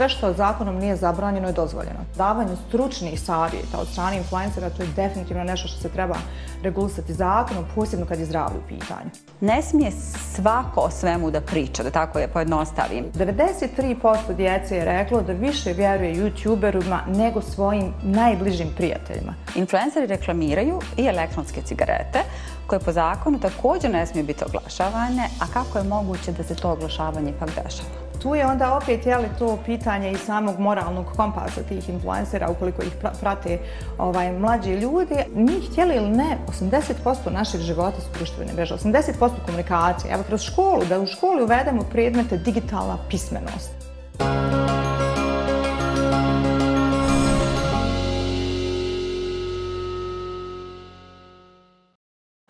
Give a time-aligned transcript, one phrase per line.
[0.00, 1.98] sve što zakonom nije zabranjeno je dozvoljeno.
[2.16, 6.16] Davanje stručnih savjeta od strane influencera to je definitivno nešto što se treba
[6.62, 9.10] regulisati zakonom, posebno kad je zdravlje u pitanju.
[9.40, 9.90] Ne smije
[10.34, 13.04] svako o svemu da priča, da tako je pojednostavim.
[13.14, 19.34] 93% djece je reklo da više vjeruje youtuberima nego svojim najbližim prijateljima.
[19.54, 22.18] Influenceri reklamiraju i elektronske cigarete,
[22.66, 26.70] koje po zakonu također ne smije biti oglašavane, a kako je moguće da se to
[26.70, 28.09] oglašavanje ipak dešava?
[28.22, 32.92] Tu je onda opet jeli, to pitanje i samog moralnog kompasa tih influencera ukoliko ih
[33.20, 33.58] prate
[33.98, 35.14] ovaj, mlađi ljudi.
[35.34, 40.14] Mi htjeli ili ne, 80% našeg života su društvene mreže, 80% komunikacije.
[40.14, 43.70] Evo kroz školu, da u školi uvedemo predmete digitalna pismenost.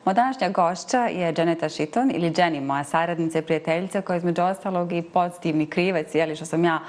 [0.04, 4.42] Moja današnja gošća je Janeta Šiton ili Jenny, moja saradnica i prijateljica koja je između
[4.42, 6.80] ostalog i pozitivni krivac, jeli što sam ja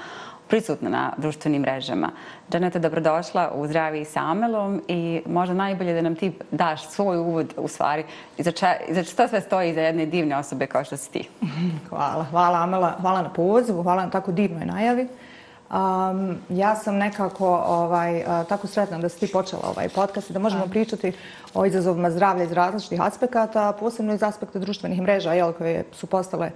[0.48, 2.10] prisutna na društvenim mrežama.
[2.52, 7.54] Janeta, dobrodošla u Zdravi i Samelom i možda najbolje da nam ti daš svoj uvod
[7.56, 8.04] u stvari
[8.38, 11.28] i za što sve stoji iza jedne divne osobe kao što si ti.
[11.88, 15.08] Hvala, hvala Amela, hvala na pozivu, hvala na tako divnoj najavi.
[15.72, 20.38] Um, ja sam nekako ovaj, tako sretna da si ti počela ovaj podcast i da
[20.38, 21.12] možemo pričati
[21.54, 26.50] o izazovima zdravlja iz različitih aspekata, posebno iz aspekta društvenih mreža, jel, koje su postale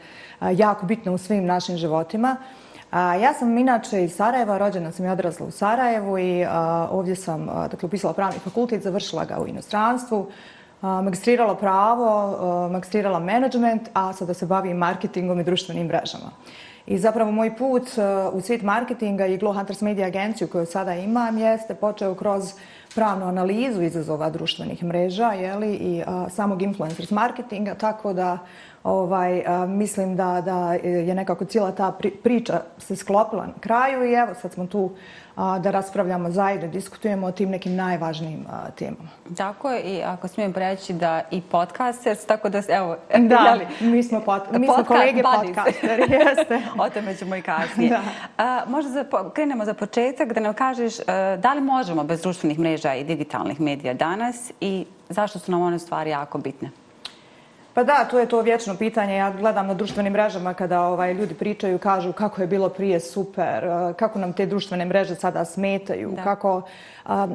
[0.53, 2.37] jako bitne u svim našim životima.
[2.93, 6.49] Uh, ja sam inače iz Sarajeva, rođena sam i odrasla u Sarajevu i uh,
[6.91, 10.27] ovdje sam uh, dakle, upisala pravni fakultet, završila ga u inostranstvu,
[10.83, 16.31] magistrirala pravo, magistrirala management, a sada se bavim marketingom i društvenim mrežama.
[16.87, 20.95] I zapravo moj put uh, u svijet marketinga i Glow Hunters Media agenciju koju sada
[20.95, 22.53] imam jeste počeo kroz
[22.97, 28.39] pravnu analizu izazova društvenih mreža jeli, i uh, samog influencers marketinga, tako da
[28.85, 34.13] ovaj, uh, mislim da, da je nekako cijela ta priča se sklopila na kraju i
[34.13, 34.91] evo sad smo tu
[35.37, 38.47] da raspravljamo zajedno, diskutujemo o tim nekim najvažnijim
[38.79, 39.09] temama.
[39.37, 44.03] Tako je, i ako smijem preći da i podcaster, tako da, evo, da, jeli, mi
[44.03, 46.61] smo, pod, mi smo kolege podcasteri, jeste.
[46.83, 47.91] o tome ćemo i kasnije.
[47.91, 48.03] Da.
[48.39, 49.05] A, možda za,
[49.35, 50.95] krenemo za početak da nam kažeš
[51.39, 55.79] da li možemo bez društvenih mreža i digitalnih medija danas i zašto su nam one
[55.79, 56.71] stvari jako bitne?
[57.77, 59.17] Pa da, to je to vječno pitanje.
[59.17, 63.65] Ja gledam na društvenim mrežama kada ovaj ljudi pričaju, kažu kako je bilo prije super,
[63.99, 66.23] kako nam te društvene mreže sada smetaju, da.
[66.23, 66.63] kako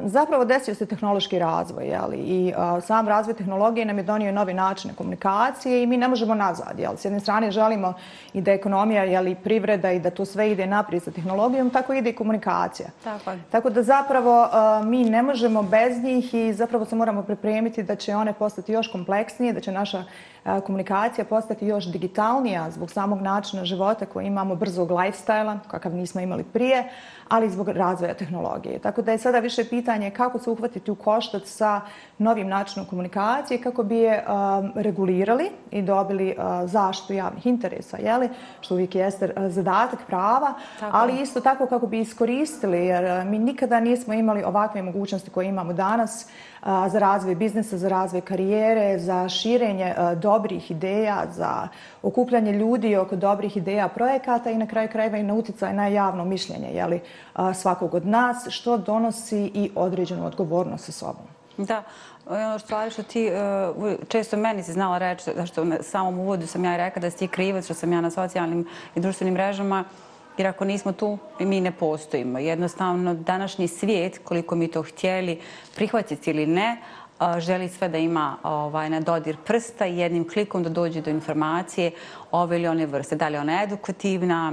[0.04, 2.16] Zapravo desio se tehnološki razvoj jeli?
[2.16, 2.52] i
[2.86, 6.78] sam razvoj tehnologije nam je donio novi načine komunikacije i mi ne možemo nazad.
[6.78, 6.96] Jeli?
[6.96, 7.94] S jedne strane želimo
[8.32, 12.10] i da ekonomija jeli, privreda i da to sve ide naprijed sa tehnologijom, tako ide
[12.10, 12.88] i komunikacija.
[13.04, 14.48] Tako, tako da zapravo
[14.84, 18.92] mi ne možemo bez njih i zapravo se moramo pripremiti da će one postati još
[18.92, 20.04] kompleksnije, da će naša
[20.44, 26.44] komunikacija postati još digitalnija zbog samog načina života koji imamo brzog lifestyle-a, kakav nismo imali
[26.44, 26.88] prije,
[27.28, 28.78] ali zbog razvoja tehnologije.
[28.78, 31.80] Tako da je sada više pitanje kako se uhvatiti u koštac sa
[32.18, 38.28] novim načinom komunikacije, kako bi je um, regulirali i dobili uh, zaštitu javnih interesa, jeli?
[38.60, 40.96] što uvijek jeste uh, zadatak prava, tako.
[40.96, 45.72] ali isto tako kako bi iskoristili, jer mi nikada nismo imali ovakve mogućnosti koje imamo
[45.72, 46.28] danas,
[46.64, 51.68] za razvoj biznesa, za razvoj karijere, za širenje dobrih ideja, za
[52.02, 56.24] okupljanje ljudi oko dobrih ideja projekata i na kraju krajeva i na uticaj na javno
[56.24, 57.00] mišljenje jeli,
[57.54, 61.26] svakog od nas, što donosi i određenu odgovornost sa sobom.
[61.56, 61.82] Da,
[62.26, 63.36] ono stvari što ti, e,
[64.08, 67.28] često meni si znala reći, zašto u samom uvodu sam ja rekla da si ti
[67.28, 69.84] krivac, što sam ja na socijalnim i društvenim mrežama,
[70.38, 72.38] Jer ako nismo tu, mi ne postojimo.
[72.38, 75.40] Jednostavno, današnji svijet, koliko mi to htjeli
[75.74, 76.76] prihvatiti ili ne,
[77.38, 81.90] želi sve da ima ovaj, na dodir prsta i jednim klikom da dođe do informacije
[82.30, 83.16] ove ili one vrste.
[83.16, 84.52] Da li ona edukativna,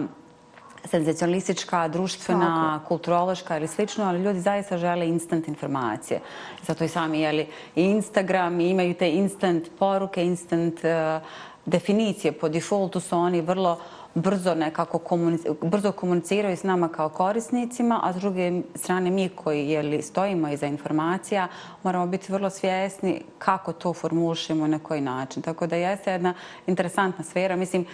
[0.85, 2.87] senzacionalistička, društvena, Tako.
[2.87, 6.19] kulturološka ili slično, ali ljudi zaista žele instant informacije.
[6.67, 11.27] Zato i sami jeli, i Instagram i imaju te instant poruke, instant uh,
[11.65, 12.31] definicije.
[12.31, 17.99] Po defaultu su oni vrlo uh, brzo nekako komunici, brzo komuniciraju s nama kao korisnicima,
[18.03, 21.47] a s druge strane mi koji jeli, stojimo iza informacija
[21.83, 25.43] moramo biti vrlo svjesni kako to formulšimo na koji način.
[25.43, 26.33] Tako da jeste jedna
[26.67, 27.85] interesantna sfera, mislim,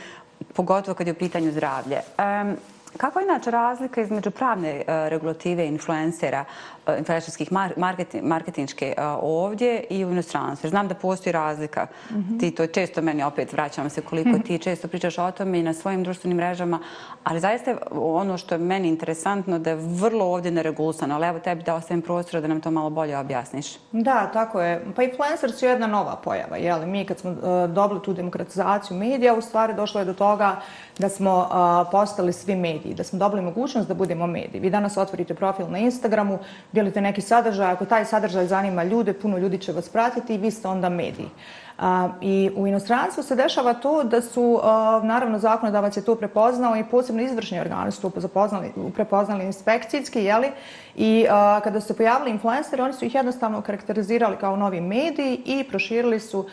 [0.53, 1.99] pogotovo kad je u pitanju zdravlje.
[2.17, 2.55] Um,
[2.97, 6.45] Kako je inače razlika između pravne uh, regulative influencera,
[6.87, 10.69] uh, influencerskih marketing, marketinške uh, ovdje i u inostranstvu?
[10.69, 11.87] Znam da postoji razlika.
[12.09, 12.39] Mm -hmm.
[12.39, 14.45] Ti to često meni opet vraćam se koliko mm -hmm.
[14.45, 16.79] ti često pričaš o tome i na svojim društvenim mrežama,
[17.23, 21.63] ali zaista ono što je meni interesantno da je vrlo ovdje neregulsano, ali evo tebi
[21.63, 23.77] da ostavim prostora da nam to malo bolje objasniš.
[23.91, 24.85] Da, tako je.
[24.95, 26.57] Pa influencer su jedna nova pojava.
[26.57, 26.85] Jeli?
[26.85, 27.37] Mi kad smo uh,
[27.69, 30.55] dobili tu demokratizaciju medija, u stvari došlo je do toga
[30.97, 34.61] da smo uh, postali svi mediji mediji, da smo dobili mogućnost da budemo mediji.
[34.61, 36.39] Vi danas otvorite profil na Instagramu,
[36.71, 40.51] dijelite neki sadržaj, ako taj sadržaj zanima ljude, puno ljudi će vas pratiti i vi
[40.51, 41.29] ste onda mediji.
[42.21, 44.59] I u inostranstvu se dešava to da su,
[45.03, 48.09] naravno, zakonodavac je to prepoznao i posebno izvršni organi su to
[48.95, 50.51] prepoznali inspekcijski, jeli?
[50.95, 51.25] I
[51.63, 56.19] kada su se pojavili influenceri, oni su ih jednostavno karakterizirali kao novi mediji i proširili
[56.19, 56.45] su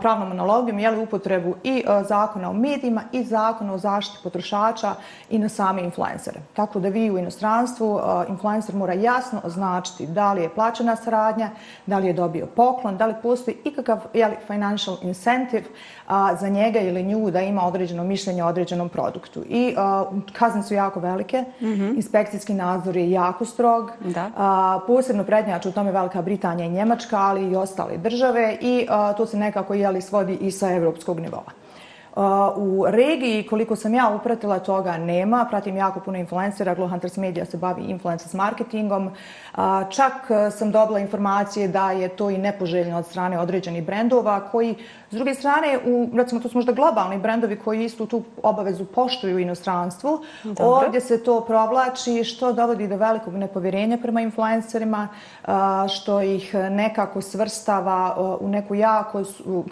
[0.00, 4.94] pravnom analogijom, jeli, upotrebu i zakona o medijima i zakona o zaštiti potrošača
[5.30, 6.40] i na same influencere.
[6.54, 11.50] Tako da vi u inostranstvu, influencer mora jasno označiti da li je plaćena saradnja,
[11.86, 15.64] da li je dobio poklon, da li postoji ikakav, jeli, financial incentive
[16.06, 19.44] a, za njega ili nju da ima određeno mišljenje o određenom produktu.
[19.48, 21.96] I a, kazne su jako velike, mm -hmm.
[21.96, 24.30] inspekcijski nadzor je jako strog, da.
[24.36, 29.12] A, posebno prednjaču u tome Velika Britanija i Njemačka, ali i ostale države i a,
[29.12, 31.63] to se nekako jeli svodi i sa evropskog nivoa.
[32.56, 35.46] U regiji, koliko sam ja upratila, toga nema.
[35.50, 36.74] Pratim jako puno influencera.
[36.74, 39.10] Glow Hunters Media se bavi influencers marketingom.
[39.90, 40.12] Čak
[40.58, 44.74] sam dobila informacije da je to i nepoželjno od strane određenih brendova koji,
[45.10, 49.36] s druge strane, u, recimo, to su možda globalni brendovi koji istu tu obavezu poštuju
[49.36, 50.20] u inostranstvu.
[50.44, 50.64] Dobro.
[50.64, 55.08] Ovdje se to provlači što dovodi do velikog nepovjerenja prema influencerima,
[55.88, 59.22] što ih nekako svrstava u neku jako,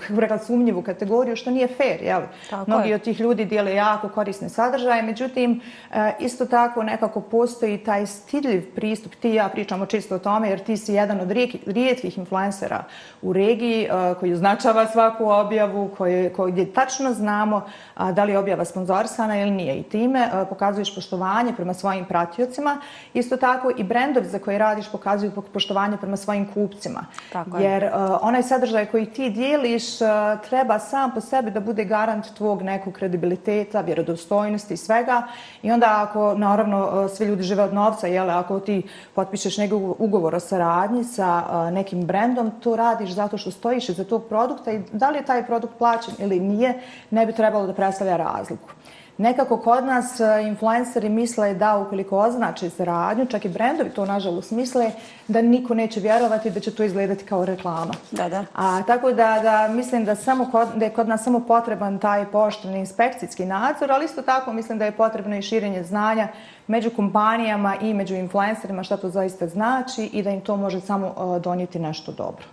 [0.07, 2.23] kako rekla, sumnjivu kategoriju, što nije fair, jel?
[2.51, 2.95] Tako Mnogi je.
[2.95, 8.75] od tih ljudi dijele jako korisne sadržaje, međutim, e, isto tako nekako postoji taj stidljiv
[8.75, 9.15] pristup.
[9.15, 11.31] Ti ja pričamo čisto o tome, jer ti si jedan od
[11.67, 12.85] rijetkih influencera
[13.23, 13.89] u regiji e,
[14.21, 17.67] koji označava svaku objavu, koji, koji gdje tačno znamo
[18.13, 19.77] da li je objava sponzorsana ili nije.
[19.77, 22.81] I time e, pokazuješ poštovanje prema svojim pratiocima.
[23.15, 27.07] Isto tako i brendovi za koje radiš pokazuju poštovanje prema svojim kupcima.
[27.33, 27.91] Tako jer
[28.21, 29.83] onaj sadržaj koji ti dijeliš
[30.49, 35.23] treba sam po sebi da bude garant garant tvog nekog kredibiliteta, vjerodostojnosti i svega.
[35.63, 38.83] I onda ako, naravno, e, svi ljudi žive od novca, jele, ako ti
[39.15, 44.05] potpišeš neki ugovor o saradnji sa e, nekim brendom, to radiš zato što stojiš iza
[44.05, 46.81] tog produkta i da li je taj produkt plaćen ili nije,
[47.11, 48.69] ne bi trebalo da predstavlja razliku.
[49.19, 54.51] Nekako kod nas e, influenceri misle da ukoliko označe saradnju, čak i brendovi to nažalost
[54.51, 54.91] misle,
[55.29, 57.95] da niko neće vjerovati da će to izgledati kao reklama.
[58.11, 58.45] Da, da.
[58.55, 62.25] A, tako da, da mislim da, samo kod, da je kod nas samo potreban taj
[62.25, 66.29] pošteni inspekcijski nadzor, ali isto tako mislim da je potrebno i širenje znanja
[66.67, 71.07] među kompanijama i među influencerima šta to zaista znači i da im to može samo
[71.07, 72.45] e, donijeti nešto dobro.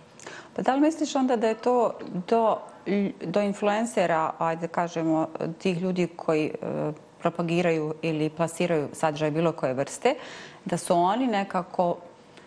[0.56, 1.92] Pa da li misliš onda da je to
[2.28, 2.58] do
[3.24, 5.28] do influencera, ajde kažemo,
[5.58, 10.14] tih ljudi koji e, propagiraju ili plasiraju sadržaj bilo koje vrste,
[10.64, 11.96] da su oni nekako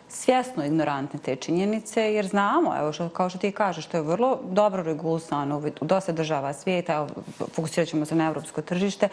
[0.08, 4.40] svjesno ignorantne te činjenice, jer znamo, evo, što, kao što ti kažeš, što je vrlo
[4.44, 7.08] dobro regulisano u dosta država svijeta,
[7.56, 9.10] fokusirat ćemo se na evropsko tržište,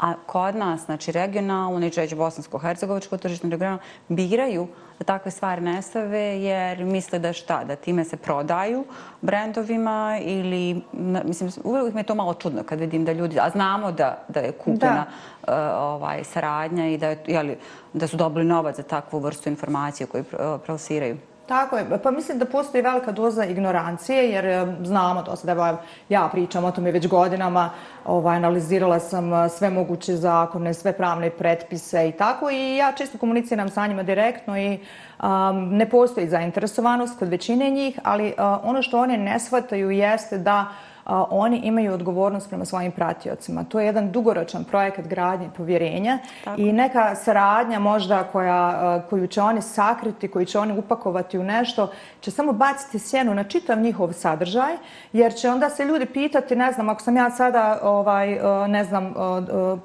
[0.00, 4.66] a kod nas, znači regionalno, neću reći bosansko-hercegovičko tržište, regionalno, biraju
[4.98, 8.84] da takve stvari ne stave jer misle da šta, da time se prodaju
[9.20, 10.82] brendovima ili,
[11.24, 14.40] mislim, uvijek mi je to malo čudno kad vidim da ljudi, a znamo da, da
[14.40, 15.06] je kupljena
[15.42, 17.58] uh, ovaj, saradnja i da, je, jeli,
[17.92, 20.24] da su dobili novac za takvu vrstu informacije koju
[20.66, 21.16] plasiraju.
[21.50, 21.86] Tako je.
[22.02, 26.92] Pa mislim da postoji velika doza ignorancije, jer znamo to da ja pričam o tome
[26.92, 27.70] već godinama,
[28.04, 33.18] ovaj, analizirala sam e, sve moguće zakone, sve pravne pretpise i tako i ja čisto
[33.18, 34.78] komuniciram sa njima direktno i
[35.22, 40.38] um, ne postoji zainteresovanost kod većine njih, ali uh, ono što oni ne shvataju jeste
[40.38, 40.89] da uh,
[41.30, 43.64] oni imaju odgovornost prema svojim pratiocima.
[43.64, 46.60] To je jedan dugoročan projekat gradnje povjerenja Tako.
[46.60, 51.90] i neka saradnja možda koja, koju će oni sakriti, koju će oni upakovati u nešto,
[52.20, 54.76] će samo baciti sjenu na čitav njihov sadržaj,
[55.12, 58.38] jer će onda se ljudi pitati, ne znam, ako sam ja sada, ovaj,
[58.68, 59.14] ne znam,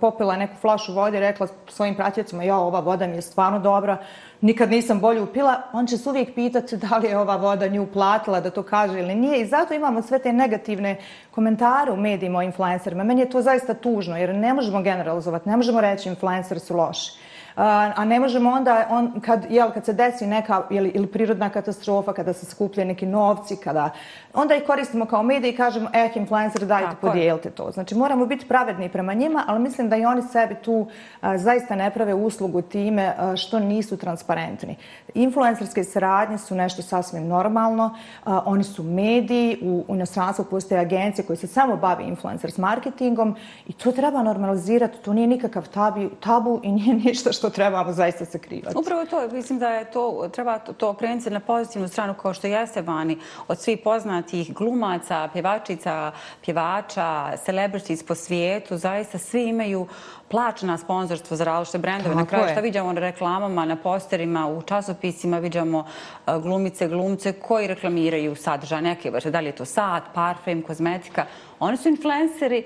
[0.01, 3.97] popila neku flašu vode i rekla svojim pratiocima, ja, ova voda mi je stvarno dobra,
[4.45, 7.87] nikad nisam bolje upila, on će se uvijek pitati da li je ova voda nju
[7.93, 9.41] platila da to kaže ili nije.
[9.41, 10.97] I zato imamo sve te negativne
[11.31, 13.03] komentare u medijima o influencerima.
[13.03, 17.11] Meni je to zaista tužno jer ne možemo generalizovati, ne možemo reći influencer su loši
[17.55, 22.13] a ne možemo onda, on, kad, jel, kad se desi neka ili, ili prirodna katastrofa,
[22.13, 23.89] kada se skuplje neki novci, kada,
[24.33, 27.71] onda ih koristimo kao mediji i kažemo, eh, influencer, dajte, Tako podijelite to.
[27.71, 30.87] Znači, moramo biti pravedni prema njima, ali mislim da i oni sebi tu
[31.21, 34.75] a, zaista ne prave uslugu time a, što nisu transparentni.
[35.13, 41.25] Influencerske saradnje su nešto sasvim normalno, a, oni su mediji, u, u inostranstvu postoje agencije
[41.25, 43.35] koje se samo bavi influencers marketingom
[43.67, 47.93] i to treba normalizirati, to nije nikakav tabu, tabu i nije ništa što što trebamo
[47.93, 48.77] zaista sakrivati.
[48.77, 52.81] Upravo to, mislim da je to, treba to okrenuti na pozitivnu stranu kao što jeste
[52.81, 56.11] vani od svih poznatih glumaca, pjevačica,
[56.45, 59.87] pjevača, celebrities po svijetu, zaista svi imaju
[60.27, 62.15] plaćena sponzorstvo za različite brendove.
[62.15, 65.85] Na kraju šta vidimo na reklamama, na posterima, u časopisima vidimo
[66.27, 69.31] e, glumice, glumce koji reklamiraju sadržaj neke vrste.
[69.31, 71.25] Da li je to sat, parfum, kozmetika.
[71.59, 72.63] Oni su influenceri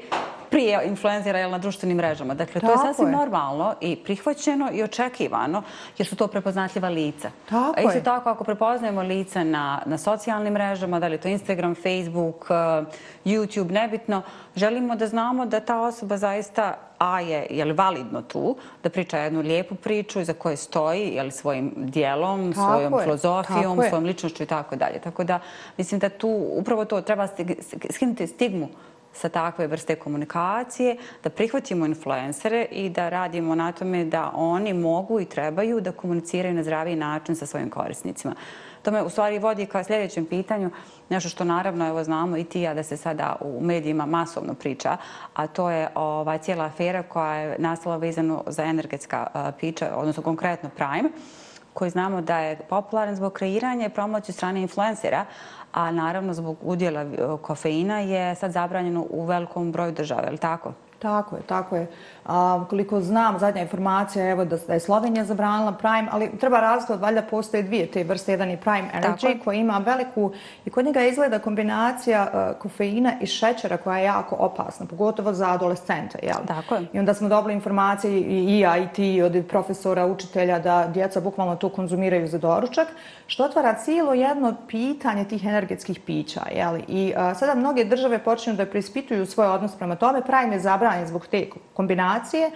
[0.49, 2.33] prije influenzira na društvenim mrežama.
[2.33, 5.63] Dakle, to je sasvim normalno i prihvaćeno i očekivano
[5.97, 7.31] jer su to prepoznatljiva lica.
[7.49, 7.79] Tako.
[7.79, 12.53] Isto tako, ako prepoznajemo lica na socijalnim mrežama, da li je to Instagram, Facebook, e,
[13.25, 14.21] YouTube, nebitno,
[14.55, 19.17] želimo da znamo da ta osoba zaista A je, je li validno tu, da priča
[19.17, 24.45] jednu lijepu priču za koje stoji, je li svojim dijelom, svojom filozofijom, svojom ličnošću i
[24.45, 24.99] tako dalje.
[24.99, 25.39] Tako da,
[25.77, 27.27] mislim da tu upravo to treba
[27.89, 28.69] skinuti stigmu
[29.13, 35.19] sa takve vrste komunikacije, da prihvatimo influencere i da radimo na tome da oni mogu
[35.19, 38.35] i trebaju da komuniciraju na zdraviji način sa svojim korisnicima.
[38.81, 40.71] To me u stvari vodi ka sljedećem pitanju,
[41.09, 44.97] nešto što naravno evo znamo i ti ja da se sada u medijima masovno priča,
[45.33, 49.27] a to je ova cijela afera koja je nastala vezano za energetska
[49.59, 51.09] pića, odnosno konkretno Prime,
[51.73, 55.25] koji znamo da je popularan zbog kreiranja i promocije strane influencera,
[55.71, 57.07] a naravno zbog udjela e,
[57.41, 60.73] kofeina je sad zabranjeno u velikom broju država, je li tako?
[60.99, 61.87] Tako je, tako je.
[62.29, 67.21] A, koliko znam, zadnja informacija je da je Slovenija zabranila Prime, ali treba razlikovati, valjda
[67.21, 68.31] postoje dvije te vrste.
[68.31, 70.31] Jedan je Prime Energy koji ima veliku
[70.65, 75.49] i kod njega izgleda kombinacija uh, kofeina i šećera koja je jako opasna, pogotovo za
[75.49, 76.19] adolescente.
[76.23, 76.37] Jel?
[76.47, 76.85] Tako je.
[76.93, 81.55] I onda smo dobili informacije i ja i ti od profesora, učitelja da djeca bukvalno
[81.55, 82.87] to konzumiraju za doručak,
[83.27, 86.41] što otvara cijelo jedno pitanje tih energetskih pića.
[86.55, 86.77] Jel?
[86.87, 90.21] I uh, sada mnoge države počinju da prispituju svoj odnos prema tome.
[90.21, 92.51] Prime je zabranjen zbog te kombinacije informacije,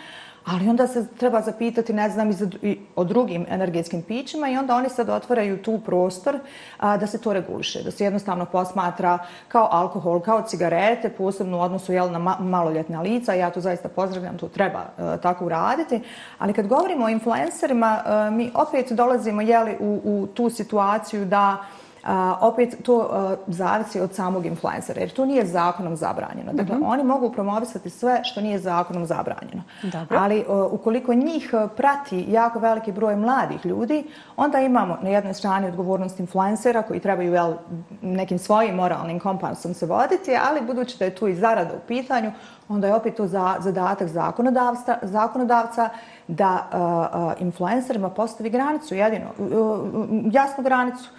[0.46, 4.89] ali onda se treba zapitati, ne znam, i o drugim energetskim pićima i onda oni
[4.89, 6.39] sad otvaraju tu prostor
[6.79, 11.62] a, da se to reguliše, da se jednostavno posmatra kao alkohol, kao cigarete, posebno u
[11.62, 13.34] odnosu jel, na ma maloljetna lica.
[13.34, 16.01] Ja to zaista pozdravljam, to treba a, tako uraditi.
[16.39, 21.58] Ali kad govorimo o influencerima, a, mi opet dolazimo jeli, u, u tu situaciju da
[22.42, 23.10] opet to
[23.48, 26.54] zavisi od samog influencera, jer to nije zakonom zabranjeno.
[26.54, 26.86] Dakle, mhm.
[26.86, 29.64] oni mogu promovisati sve što nije zakonom zabranjeno.
[30.10, 34.04] Ali ukoliko njih prati jako veliki broj mladih ljudi,
[34.38, 37.56] onda imamo na jednoj strani odgovornost influencera koji trebaju
[38.02, 42.32] nekim svojim moralnim kompasom se voditi, ali budući da je tu i zarada u pitanju,
[42.70, 43.28] onda je opet to
[43.60, 44.08] zadatak
[45.02, 45.90] zakonodavca
[46.28, 46.68] da
[47.40, 49.28] influencerima postavi granicu, jedino,
[50.32, 51.10] jasnu granicu.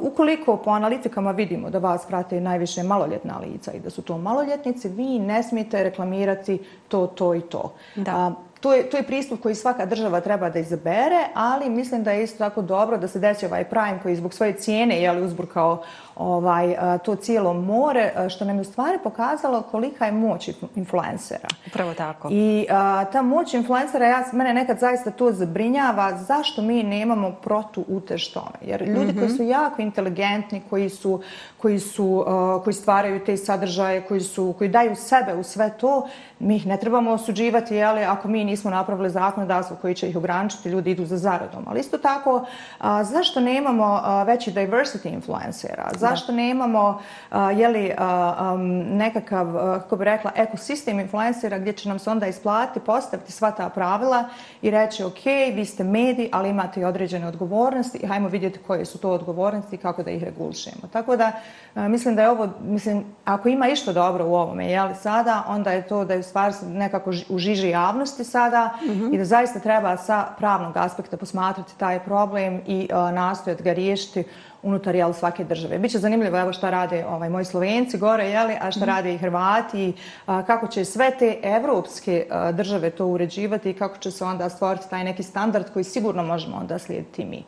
[0.00, 4.88] Ukoliko po analitikama vidimo da vas prate najviše maloljetna lica i da su to maloljetnici,
[4.88, 6.58] vi ne smijete reklamirati
[6.88, 7.72] to, to i to.
[7.96, 8.32] Da.
[8.60, 12.24] To je, to je pristup koji svaka država treba da izabere, ali mislim da je
[12.24, 15.82] isto tako dobro da se desi ovaj Prime koji zbog svoje cijene je uzburkao
[16.20, 21.48] ovaj, to cijelo more, što nam je u stvari pokazalo kolika je moć influencera.
[21.66, 22.28] Upravo tako.
[22.30, 27.84] I a, ta moć influencera, ja, mene nekad zaista to zabrinjava, zašto mi nemamo protu
[27.88, 28.58] utež tome?
[28.60, 29.18] Jer ljudi mm -hmm.
[29.18, 31.22] koji su jako inteligentni, koji, su,
[31.56, 36.08] koji, su, a, koji stvaraju te sadržaje, koji, su, koji daju sebe u sve to,
[36.38, 40.68] mi ih ne trebamo osuđivati, jeli, ako mi nismo napravili zakonodavstvo koji će ih ograničiti,
[40.68, 41.64] ljudi idu za zaradom.
[41.68, 42.44] Ali isto tako,
[42.78, 45.90] a, zašto nemamo a, veći diversity influencera?
[45.96, 47.00] Zašto nemamo
[47.30, 52.10] a, jeli, a, um, nekakav, a, kako bi rekla, ekosistem influencera gdje će nam se
[52.10, 54.24] onda isplatiti, postaviti sva ta pravila
[54.62, 55.24] i reći, ok,
[55.54, 59.76] vi ste mediji, ali imate i određene odgovornosti i hajmo vidjeti koje su to odgovornosti
[59.76, 60.88] i kako da ih regulišemo.
[60.92, 61.32] Tako da,
[61.74, 65.72] a, mislim da je ovo, mislim, ako ima išto dobro u ovome, jeli, sada, onda
[65.72, 69.14] je to da je stvar nekako u žiži javnosti sada mm -hmm.
[69.14, 74.24] i da zaista treba sa pravnog aspekta posmatrati taj problem i uh, nastojati ga riješiti
[74.62, 75.78] unutar jel, svake države.
[75.78, 78.86] Biće zanimljivo evo šta rade ovaj, moji Slovenci gore, jeli, a šta mm -hmm.
[78.86, 79.92] rade i Hrvati,
[80.26, 84.48] a, kako će sve te evropske a, države to uređivati i kako će se onda
[84.48, 87.44] stvoriti taj neki standard koji sigurno možemo onda slijediti mi.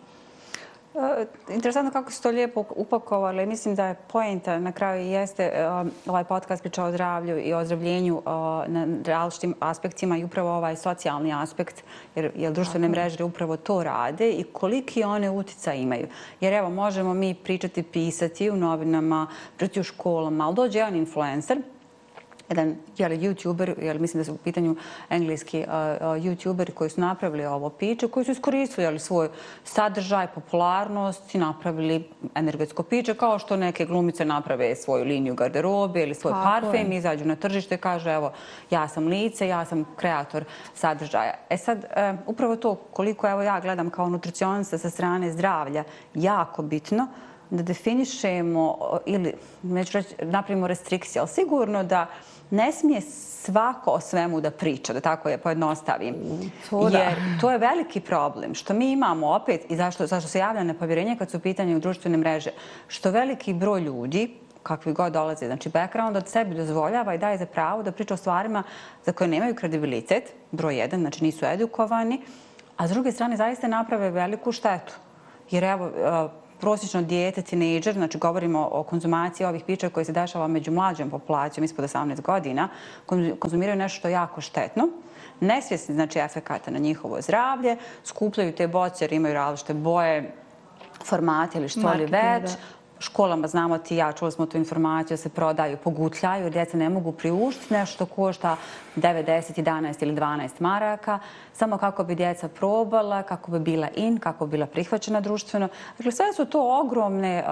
[0.95, 3.47] E, interesantno kako ste to lijepo upakovali.
[3.47, 5.67] Mislim da je pojenta na kraju jeste e,
[6.07, 8.31] ovaj podcast priča o zdravlju i o zdravljenju e,
[8.69, 11.85] na različitim aspektima i upravo ovaj socijalni aspekt,
[12.15, 16.07] jer, jer društvene mreže upravo to rade i koliki one utica imaju.
[16.41, 21.59] Jer evo, možemo mi pričati, pisati u novinama, pričati u školama, ali dođe jedan influencer
[22.53, 24.77] jedan jeli, youtuber, jeli, mislim da su u pitanju
[25.11, 29.29] engleski uh, uh, youtuberi koji su napravili ovo piće, koji su iskoristili jeli, svoj
[29.65, 36.15] sadržaj, popularnost i napravili energetsko piće, kao što neke glumice naprave svoju liniju garderobe ili
[36.15, 36.99] svoj Tako parfem, je.
[36.99, 38.33] izađu na tržište i kažu evo,
[38.71, 40.45] ja sam lice, ja sam kreator
[40.75, 41.35] sadržaja.
[41.51, 46.63] E sad, uh, upravo to koliko evo ja gledam kao nutricionista sa strane zdravlja, jako
[46.63, 47.09] bitno,
[47.53, 52.07] da definišemo ili neću reći, napravimo restrikcije, ali sigurno da
[52.53, 56.15] ne smije svako o svemu da priča, da tako je pojednostavim.
[56.71, 58.55] To Jer to je veliki problem.
[58.55, 62.17] Što mi imamo opet i zašto, zašto se javlja nepovjerenje kad su pitanje u društvene
[62.17, 62.51] mreže,
[62.89, 67.47] što veliki broj ljudi, kakvi god dolaze, znači background od sebi dozvoljava i daje za
[67.47, 68.63] pravo da priča o stvarima
[69.05, 72.21] za koje nemaju kredibilitet, broj jedan, znači nisu edukovani,
[72.77, 74.95] a s druge strane zaista naprave veliku štetu.
[75.51, 75.91] Jer evo,
[76.63, 81.65] prosječno dijete, tinejdžer, znači govorimo o konzumaciji ovih pića koji se dešava među mlađom populacijom
[81.65, 82.69] ispod 18 godina,
[83.39, 84.89] konzumiraju nešto što je jako štetno,
[85.41, 90.35] nesvjesni znači efekata na njihovo zdravlje, skupljaju te boce jer imaju različite boje,
[91.05, 92.51] formate ili što li već,
[93.03, 97.75] školama znamo ti ja, čuli smo tu informaciju, se prodaju, pogutljaju, djeca ne mogu priuštiti
[97.75, 98.57] nešto košta
[98.97, 101.19] 9, 10, 11 ili 12 maraka,
[101.53, 105.69] samo kako bi djeca probala, kako bi bila in, kako bi bila prihvaćena društveno.
[105.99, 107.45] Dakle, sve su to ogromne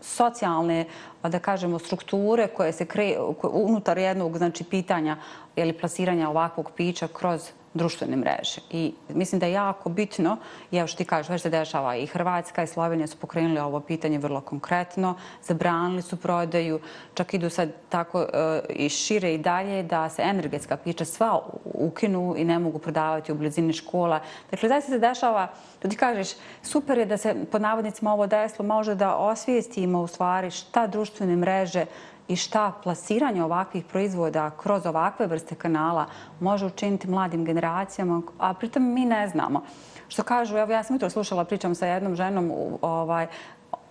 [0.00, 0.84] socijalne,
[1.26, 5.16] Pa da kažemo, strukture koje se kreju unutar jednog znači, pitanja
[5.56, 8.60] ili plasiranja ovakvog pića kroz društvene mreže.
[8.70, 10.36] I mislim da je jako bitno,
[10.70, 13.80] i evo što ti kažeš, već se dešava i Hrvatska i Slovenija su pokrenuli ovo
[13.80, 16.80] pitanje vrlo konkretno, zabranili su prodaju,
[17.14, 22.34] čak idu sad tako e, i šire i dalje da se energetska pića sva ukinu
[22.36, 24.20] i ne mogu prodavati u blizini škola.
[24.50, 25.48] Dakle, zaista se dešava,
[25.82, 26.28] da ti kažeš,
[26.62, 31.36] super je da se pod navodnicima ovo deslo može da osvijestimo u stvari šta društvene
[31.36, 31.86] mreže
[32.28, 36.06] i šta plasiranje ovakvih proizvoda kroz ovakve vrste kanala
[36.40, 39.62] može učiniti mladim generacijama, a pritom mi ne znamo.
[40.08, 43.26] Što kažu, evo ja sam jutro slušala, pričam sa jednom ženom, ovaj,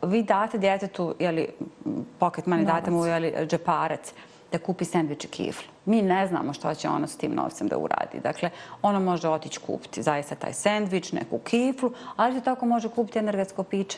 [0.01, 1.47] vi date djetetu, jeli,
[2.19, 4.13] pocket money, date mu jeli, džeparac
[4.51, 5.67] da kupi sandvič i kiflu.
[5.85, 8.19] Mi ne znamo što će ono s tim novcem da uradi.
[8.23, 8.49] Dakle,
[8.81, 13.63] ono može otići kupiti zaista taj sandvič, neku kiflu, ali to tako može kupiti energetsko
[13.63, 13.97] piće.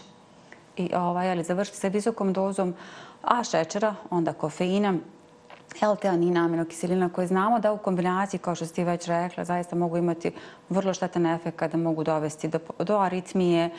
[0.78, 2.74] I ovaj, jeli, završiti sa visokom dozom
[3.28, 4.94] a šećera, onda kofeina,
[5.82, 10.32] L-teanina, aminokiselina koje znamo da u kombinaciji, kao što ste već rekla, zaista mogu imati
[10.70, 13.70] vrlo štetan efekt kada mogu dovesti do, do aritmije, e,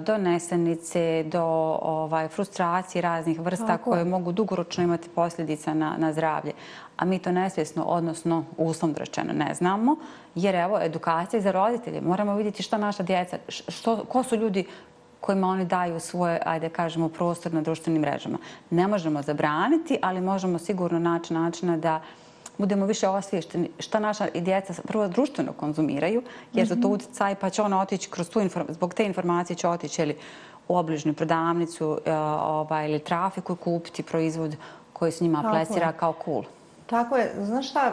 [0.00, 1.42] do nesenice, do
[1.82, 3.90] ovaj, frustracije raznih vrsta Tako.
[3.90, 6.52] koje mogu dugoročno imati posljedica na, na zdravlje.
[6.96, 9.96] A mi to nesvjesno, odnosno uslovno rečeno, ne znamo,
[10.34, 12.00] jer evo, edukacija za roditelje.
[12.00, 14.66] Moramo vidjeti što naša djeca, što, ko su ljudi
[15.20, 18.38] kojima oni daju svoje, ajde kažemo, prostor na društvenim mrežama.
[18.70, 22.00] Ne možemo zabraniti, ali možemo sigurno naći načina da
[22.58, 26.92] budemo više osviješteni šta naša i djeca prvo društveno konzumiraju, jer za to mhm.
[26.92, 30.16] utjecaj, pa će ona otići kroz tu zbog te informacije će otići ili
[30.68, 34.56] u obližnju prodavnicu e, ovaj, ili trafiku i kupiti proizvod
[34.92, 36.44] koji s njima plesira kao cool.
[36.90, 37.32] Tako je.
[37.40, 37.92] Znaš šta,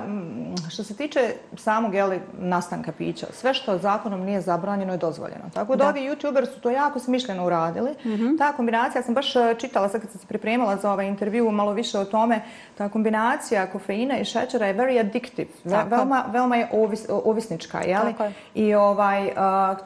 [0.70, 5.44] što se tiče samog jeli, nastanka pića, sve što zakonom nije zabranjeno je dozvoljeno.
[5.54, 5.90] Tako da, da.
[5.90, 7.92] ovi youtuberi su to jako smišljeno uradili.
[7.92, 8.38] Mm -hmm.
[8.38, 11.52] Ta kombinacija, ja sam baš e, čitala sad kad sam se pripremala za ovaj intervju
[11.52, 12.42] malo više o tome,
[12.78, 15.50] ta kombinacija kofeina i šećera je very addictive.
[15.70, 15.90] Tako.
[15.90, 17.82] Veoma, veoma je ovis, ovisnička.
[17.82, 18.12] Jeli?
[18.12, 18.34] Tako je.
[18.54, 19.32] I ovaj, uh,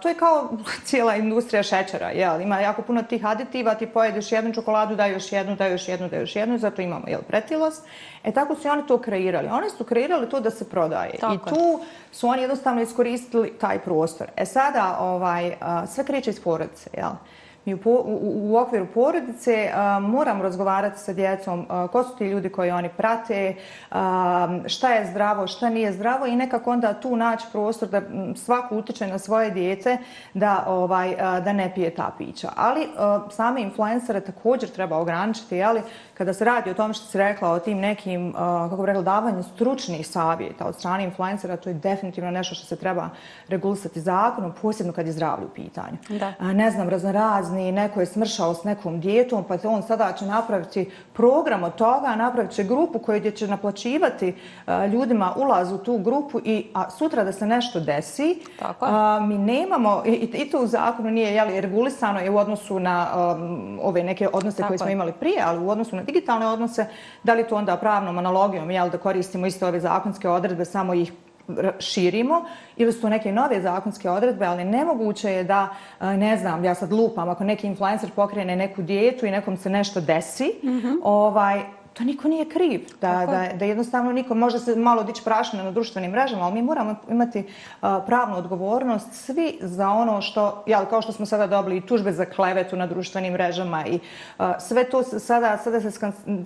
[0.02, 0.50] to je kao
[0.88, 2.10] cijela industrija šećera.
[2.10, 2.42] Jel?
[2.42, 6.10] Ima jako puno tih aditiva, ti pojedeš jednu čokoladu, daj još jednu, daj još jednu,
[6.10, 7.86] daj još jednu, zato imamo jel, pretilost.
[8.24, 9.48] E tako su oni to kreirali.
[9.48, 11.18] Oni su kreirali to da se prodaje.
[11.20, 11.80] Tako I tu
[12.12, 14.28] su oni jednostavno iskoristili taj prostor.
[14.36, 15.56] E sada ovaj,
[15.88, 16.90] sve kreće iz porodice.
[16.94, 17.12] Jel?
[17.66, 18.20] Mi u, u,
[18.52, 22.90] u okviru porodice a, moramo razgovarati sa djecom a, ko su ti ljudi koji oni
[22.98, 23.56] prate,
[23.92, 28.02] a, šta je zdravo, šta nije zdravo i nekako onda tu naći prostor da
[28.36, 29.98] svako utiče na svoje djece
[30.34, 32.50] da, ovaj, a, da ne pije ta pića.
[32.56, 35.82] Ali a, same influencere također treba ograničiti, ali
[36.14, 39.02] kada se radi o tom što si rekla o tim nekim, a, kako bi rekla,
[39.02, 43.10] davanju stručnih savjeta od strane influencera, to je definitivno nešto što se treba
[43.48, 45.98] regulisati zakonom, posebno kad je zdravlje u pitanju.
[46.10, 46.34] Da.
[46.40, 50.26] A, ne znam, raznorazni bolesni, neko je smršao s nekom djetom, pa on sada će
[50.26, 54.36] napraviti program od toga, napravit će grupu koju će naplaćivati
[54.92, 58.86] ljudima ulaz u tu grupu i a, sutra da se nešto desi, Tako.
[58.86, 63.08] A, mi nemamo, i, i to u zakonu nije jeli, regulisano je u odnosu na
[63.14, 66.86] um, ove neke odnose Tako koje smo imali prije, ali u odnosu na digitalne odnose,
[67.24, 71.12] da li to onda pravnom analogijom, jel, da koristimo isto ove zakonske odredbe, samo ih
[71.80, 72.46] širimo
[72.78, 77.30] ili su neke nove zakonske odredbe, ali nemoguće je da, ne znam, ja sad lupam,
[77.30, 81.00] ako neki influencer pokrene neku dijetu i nekom se nešto desi, mm -hmm.
[81.04, 81.62] ovaj,
[82.00, 82.88] to niko nije kriv.
[83.02, 86.62] Da, da, da jednostavno niko može se malo dići prašine na društvenim mrežama, ali mi
[86.62, 91.78] moramo imati uh, pravnu odgovornost svi za ono što, jel, kao što smo sada dobili
[91.78, 94.00] i tužbe za klevetu na društvenim mrežama i
[94.40, 95.92] uh, sve to sada, sada, se,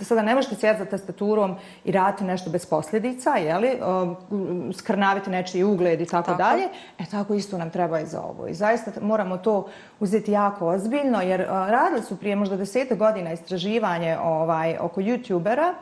[0.01, 5.63] sada ne možete sjeti za tastaturom i raditi nešto bez posljedica, jeli, uh, skrnaviti nečiji
[5.63, 6.63] ugled i tako, tako dalje.
[6.99, 8.47] E tako isto nam treba i za ovo.
[8.47, 9.67] I zaista moramo to
[9.99, 15.01] uzeti jako ozbiljno, jer radili su prije možda desete godina istraživanje ovaj, oko
[15.43, 15.73] youtubera,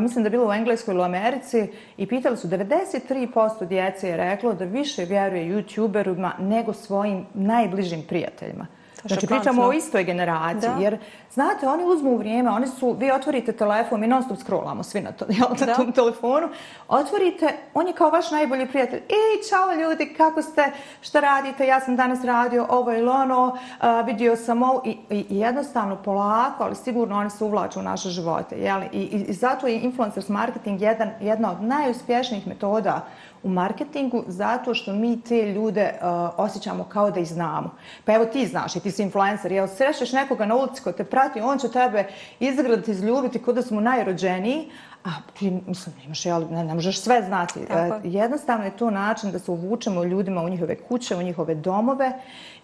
[0.00, 4.16] mislim da je bilo u Engleskoj ili u Americi, i pitali su 93% djece je
[4.16, 8.66] reklo da više vjeruje youtuberima nego svojim najbližim prijateljima.
[9.08, 10.82] Znači, pričamo o istoj generaciji, da.
[10.82, 10.98] jer,
[11.32, 15.12] znate, oni uzmu vrijeme, oni su, vi otvorite telefon, mi non stop scrollamo svi na,
[15.12, 16.48] to, jel, na tom telefonu,
[16.88, 18.98] otvorite, on je kao vaš najbolji prijatelj.
[18.98, 24.06] Ej, čao ljudi, kako ste, šta radite, ja sam danas radio ovo ili ono, uh,
[24.06, 28.56] vidio sam ovo, i, i, jednostavno, polako, ali sigurno oni se uvlaču u naše živote,
[28.56, 28.82] jel?
[28.82, 33.06] I, i, i zato je influencers marketing jedan, jedna od najuspješnijih metoda
[33.46, 36.06] u marketingu zato što mi te ljude uh,
[36.36, 37.70] osjećamo kao da ih znamo.
[38.04, 41.04] Pa evo ti znaš i ti si influencer, jel srećeš nekoga na ulici ko te
[41.04, 42.08] prati, on će tebe
[42.40, 44.70] izgledati, izljubiti kod da smo najrođeniji,
[45.04, 47.66] a ti, mislim, nemaš, jel, ne, ne možeš sve znati.
[47.68, 48.00] Tako.
[48.04, 52.12] Jednostavno je to način da se uvučemo ljudima u njihove kuće, u njihove domove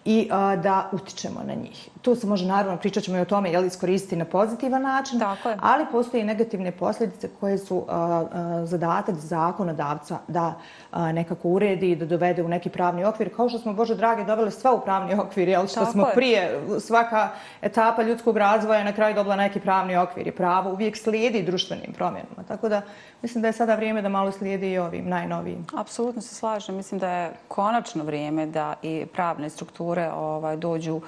[0.05, 1.89] i a, da utičemo na njih.
[2.01, 5.49] Tu se može, naravno, pričat ćemo i o tome, jel, iskoristiti na pozitivan način, Tako
[5.49, 5.57] je.
[5.61, 10.53] ali postoje i negativne posljedice koje su a, a, zadatak zakonodavca da
[10.91, 14.23] a, nekako uredi i da dovede u neki pravni okvir, kao što smo, Bože drage,
[14.23, 16.13] doveli sve u pravni okvir, jel, što Tako smo je.
[16.13, 17.29] prije, svaka
[17.61, 22.43] etapa ljudskog razvoja na kraju dobila neki pravni okvir i pravo uvijek slijedi društvenim promjenama.
[22.47, 22.81] Tako da,
[23.21, 25.67] mislim da je sada vrijeme da malo slijedi i ovim najnovijim.
[25.77, 26.75] Apsolutno se slažem.
[26.75, 31.01] Mislim da je konačno vrijeme da i pravne strukture ovaj, dođu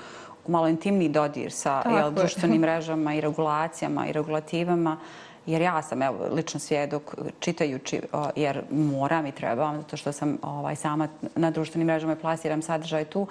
[0.48, 4.98] u malo intimni dodir sa jel, društvenim mrežama i regulacijama i regulativama.
[5.46, 8.02] Jer ja sam evo, lično svjedok čitajući,
[8.36, 13.06] jer moram i trebam, zato što sam ovaj, sama na društvenim mrežama i plasiram sadržaj
[13.06, 13.28] tu,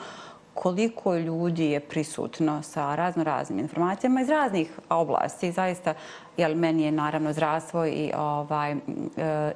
[0.54, 5.52] koliko ljudi je prisutno sa razno raznim informacijama iz raznih oblasti.
[5.52, 5.94] Zaista,
[6.36, 8.76] jel, meni je naravno zdravstvo i ovaj, e,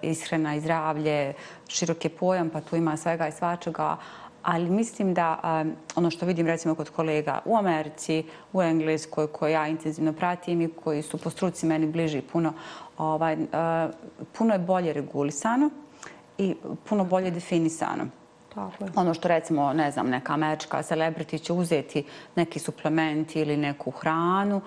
[0.02, 1.32] ishrena i zdravlje,
[1.68, 3.96] široke pojam, pa tu ima svega i svačega.
[4.48, 9.52] Ali mislim da um, ono što vidim recimo kod kolega u Americi, u Engleskoj, koje
[9.52, 12.52] ja intenzivno pratim i koji su po struci meni bliži puno,
[12.98, 13.94] ovaj, uh,
[14.38, 15.70] puno je bolje regulisano
[16.38, 16.54] i
[16.88, 18.04] puno bolje definisano.
[18.54, 18.90] Tako je.
[18.96, 22.04] Ono što recimo, ne znam, neka američka celebrity će uzeti
[22.36, 24.60] neki suplement ili neku hranu,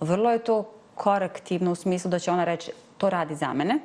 [0.00, 3.78] vrlo je to korektivno u smislu da će ona reći to radi za mene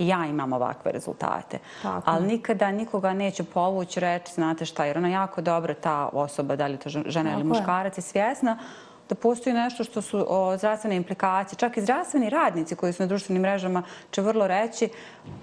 [0.00, 1.58] i ja imam ovakve rezultate.
[1.82, 2.10] Tako.
[2.10, 6.66] Ali nikada nikoga neće povući reći, znate šta, jer ona jako dobra ta osoba, da
[6.66, 8.58] li to žena ili muškarac, je svjesna
[9.10, 11.58] da postoji nešto što su o, zdravstvene implikacije.
[11.58, 14.88] Čak i zdravstveni radnici koji su na društvenim mrežama će vrlo reći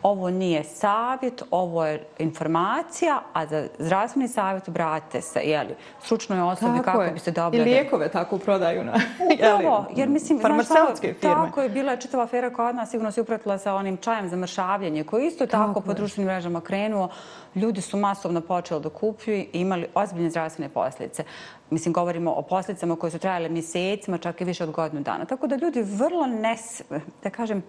[0.03, 6.77] ovo nije savjet, ovo je informacija, a za zdravstveni savjet obratite se jeli, stručnoj osobi
[6.77, 7.11] tako kako je.
[7.11, 7.59] biste dobro...
[7.59, 8.93] I lijekove tako prodaju na
[9.33, 11.35] Upravo, jer mislim, farmaceutske firme.
[11.35, 15.03] Tako je bila čitava afera kod nas, sigurno se upratila sa onim čajem za mršavljenje,
[15.03, 17.09] koji isto tako, tako po društvenim mrežama krenuo.
[17.55, 21.23] Ljudi su masovno počeli da kupuju i imali ozbiljne zdravstvene posljedice.
[21.69, 25.25] Mislim, govorimo o posljedicama koje su trajale mjesecima, čak i više od godinu dana.
[25.25, 26.81] Tako da ljudi vrlo nes,
[27.23, 27.63] da kažem,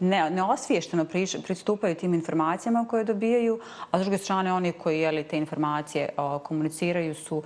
[0.00, 1.04] ne, neosviješteno
[1.44, 6.38] pristupaju tim informacijama koje dobijaju, a s druge strane oni koji jeli, te informacije o,
[6.38, 7.42] komuniciraju su,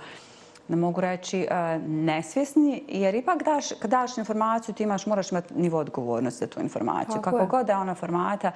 [0.67, 5.53] ne mogu reći, e, nesvjesni, jer ipak daš, kad daš informaciju, ti imaš, moraš imati
[5.53, 7.21] nivo odgovornosti za tu informaciju.
[7.21, 7.47] Kako je.
[7.47, 8.51] god da ona formata,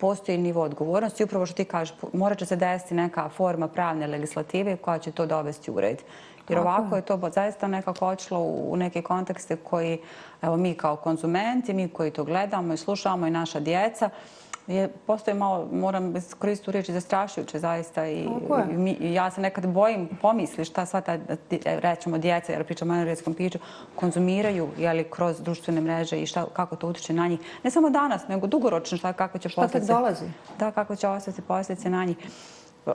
[0.00, 1.24] postoji nivo odgovornosti.
[1.24, 5.26] Upravo što ti kažeš, morat će se desiti neka forma pravne legislative koja će to
[5.26, 6.02] dovesti u red.
[6.48, 9.98] Jer ovako je to zaista nekako očilo u neke kontekste koji,
[10.42, 14.10] evo mi kao konzumenti, mi koji to gledamo i slušamo i naša djeca,
[14.68, 18.28] je, postoje malo, moram koristiti riječi, zastrašujuće zaista i,
[19.00, 21.18] i, ja se nekad bojim pomisli šta sva ta,
[21.64, 23.58] rećemo, djeca, jer pričamo o energetskom piću,
[23.96, 27.40] konzumiraju jeli, kroz društvene mreže i šta, kako to utiče na njih.
[27.64, 29.84] Ne samo danas, nego dugoročno šta, kako će posljedice...
[29.84, 30.24] Šta dolazi?
[30.58, 32.16] Da, kako će ostati posljedice na njih.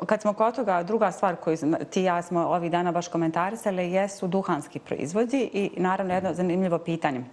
[0.05, 1.57] Kad smo kod toga, druga stvar koju
[1.89, 6.77] ti i ja smo ovih dana baš komentarisali jesu duhanski proizvodi i naravno jedno zanimljivo
[6.77, 7.23] pitanje.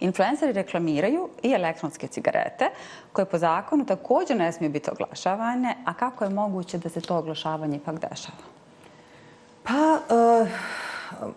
[0.00, 2.70] Influenceri reklamiraju i elektronske cigarete
[3.12, 7.16] koje po zakonu također ne smiju biti oglašavane, a kako je moguće da se to
[7.16, 8.38] oglašavanje ipak dešava?
[9.62, 9.98] Pa,
[10.42, 10.48] uh,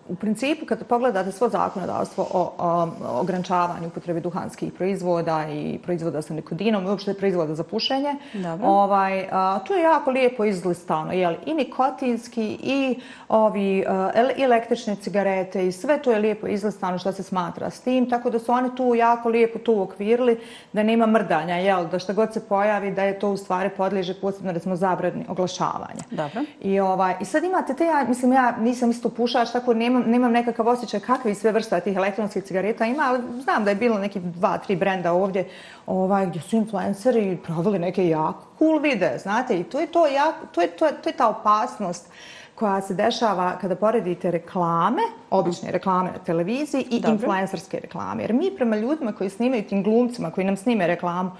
[0.08, 2.88] u principu, kad pogledate svo zakonodavstvo o, o,
[3.20, 8.66] ograničavanju upotrebe duhanskih proizvoda i proizvoda sa nikodinom i uopšte proizvoda za pušenje, Dobro.
[8.66, 11.12] ovaj, a, to je jako lijepo izlistano.
[11.12, 11.34] Jel?
[11.46, 17.12] I nikotinski i ovi a, el- električne cigarete i sve to je lijepo izlistano što
[17.12, 20.40] se smatra s tim, tako da su oni tu jako lijepo tu uokvirili
[20.72, 21.86] da nema mrdanja, jel?
[21.88, 26.02] da što god se pojavi da je to u stvari podliježe posebno recimo zabrani oglašavanja.
[26.10, 26.40] Dobro.
[26.60, 30.32] I, ovaj, I sad imate te, ja, mislim, ja nisam isto pušač, tako nemam, nemam
[30.32, 34.20] nekakav osjećaj kakvi sve vrsta tih elektronskih cigareta ima, ali znam da je bilo neki
[34.20, 35.48] dva, tri brenda ovdje
[35.86, 40.46] ovaj, gdje su influenceri proveli neke jako cool vide, znate, i to je, to, jako,
[40.52, 42.10] to je, to je, to je ta opasnost
[42.56, 47.12] koja se dešava kada poredite reklame, obične reklame na televiziji i Dobro.
[47.12, 48.22] influencerske reklame.
[48.22, 51.30] Jer mi prema ljudima koji snimaju tim glumcima, koji nam snime reklamu,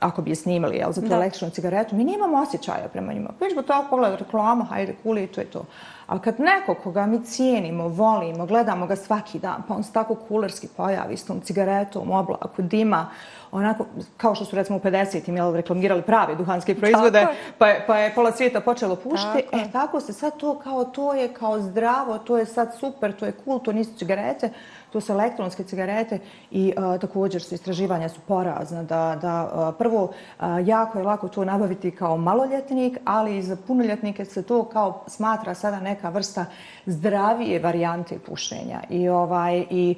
[0.00, 1.14] ako bi je snimali jel, za tu Da.
[1.14, 3.30] električnu cigaretu, mi nemamo osjećaja prema njima.
[3.38, 5.64] Pa ćemo tako pogledati reklamu, hajde, kuli, to je to.
[6.06, 10.14] Ali kad neko koga mi cijenimo, volimo, gledamo ga svaki dan, pa on se tako
[10.14, 13.10] kulerski pojavi s tom cigaretom, oblaku, dima,
[13.52, 13.86] onako,
[14.16, 17.98] kao što su recimo u 50-im jel, reklamirali prave duhanske proizvode, Tako pa je, pa
[17.98, 19.42] je pola svijeta počelo pušiti.
[19.50, 19.56] Tako.
[19.56, 23.26] E, tako se sad to kao, to je kao zdravo, to je sad super, to
[23.26, 24.50] je cool, to nisu cigarete,
[24.92, 26.18] to su elektronske cigarete
[26.50, 31.28] i a, također su istraživanja su porazna da, da a, prvo a, jako je lako
[31.28, 36.44] to nabaviti kao maloljetnik, ali i za punoljetnike se to kao smatra sada neka vrsta
[36.86, 38.80] zdravije varijante pušenja.
[38.90, 39.94] I ovaj i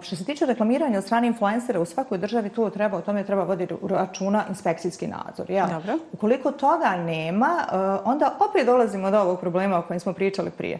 [0.00, 3.44] što se tiče reklamiranja od strane influencera u svakoj državi to treba o tome treba
[3.44, 5.50] voditi računa inspekcijski nadzor.
[5.50, 5.66] Ja.
[5.66, 5.98] Dobro.
[6.12, 7.64] Ukoliko toga nema,
[8.04, 10.78] onda opet dolazimo do ovog problema o kojem smo pričali prije.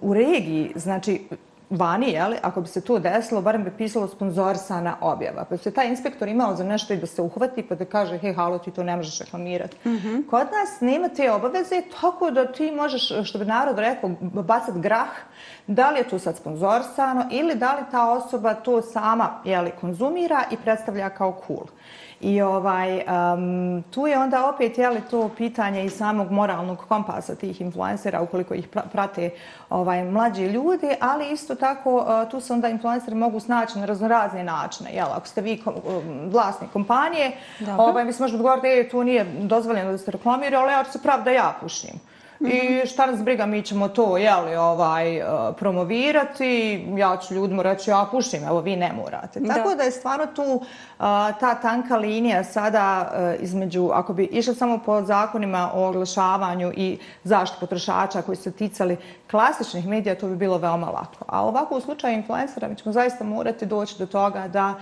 [0.00, 1.28] U regiji, znači,
[1.70, 5.44] vani, jeli, ako bi se to desilo, barem bi pisalo sponzorsana objava.
[5.44, 8.32] Pa se taj inspektor imao za nešto i da se uhvati pa da kaže, hej,
[8.32, 9.76] halo, ti to ne možeš reklamirati.
[10.30, 15.08] Kod nas nema te obaveze, tako da ti možeš, što bi narod rekao, bacat grah,
[15.66, 20.44] da li je to sad sponzorsano ili da li ta osoba to sama jeli, konzumira
[20.50, 21.66] i predstavlja kao cool.
[22.20, 27.60] I ovaj, um, tu je onda opet jeli, to pitanje i samog moralnog kompasa tih
[27.60, 29.30] influencera ukoliko ih pra- prate
[29.70, 34.44] ovaj, mlađi ljudi, ali isto tako uh, tu se onda influenceri mogu snaći na raznorazne
[34.44, 34.90] načine.
[34.92, 37.84] Jel, ako ste vi kom, um, vlasnik kompanije, Dobro.
[37.84, 40.92] ovaj, vi se možete odgovoriti, e, tu nije dozvoljeno da se reklamira, ali ja ću
[40.92, 42.00] se prav da ja pušim.
[42.40, 47.90] I šta nas briga, mi ćemo to jeli, ovaj, uh, promovirati, ja ću ljudima reći
[47.90, 49.40] ja pušim, evo vi ne morate.
[49.40, 49.54] Da.
[49.54, 50.64] Tako da je stvarno tu uh,
[51.40, 56.98] ta tanka linija sada uh, između, ako bi išli samo po zakonima o oglašavanju i
[57.24, 58.96] zaštitu potrošača koji su ticali
[59.30, 61.24] klasičnih medija, to bi bilo veoma lako.
[61.26, 64.74] A ovako u slučaju influencera mi ćemo zaista morati doći do toga da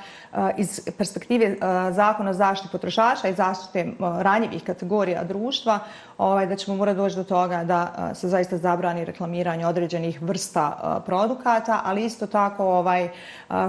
[0.56, 1.56] iz perspektive
[1.90, 5.78] zakona o zaštiti potrošača i zaštite ranjivih kategorija društva,
[6.18, 11.02] ovaj, da ćemo morati doći do toga da uh, se zaista zabrani reklamiranje određenih vrsta
[11.06, 13.08] produkata, ali isto tako ovaj,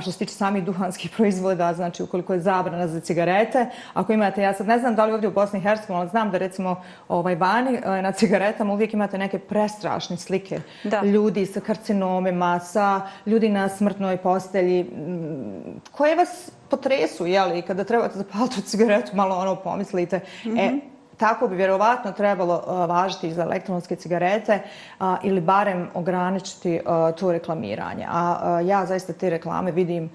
[0.01, 4.53] što se tiče samih duhanskih proizvoda, znači ukoliko je zabrana za cigarete, ako imate, ja
[4.53, 7.35] sad ne znam da li ovdje u Bosni i Hercegovini, ali znam da recimo ovaj,
[7.35, 11.01] vani uh, na cigaretama uvijek imate neke prestrašne slike Da.
[11.01, 18.17] ljudi sa karcinomima, sa ljudi na smrtnoj postelji, mm, koje vas potresu, jeli, kada trebate
[18.17, 20.19] zapaliti tu cigaretu, malo ono pomislite.
[20.57, 20.71] E,
[21.17, 24.59] tako bi vjerovatno trebalo e, važiti i za elektronske cigarete
[24.99, 28.05] a, ili barem ograničiti a, to reklamiranje.
[28.09, 30.09] A a ja zaista te reklame vidim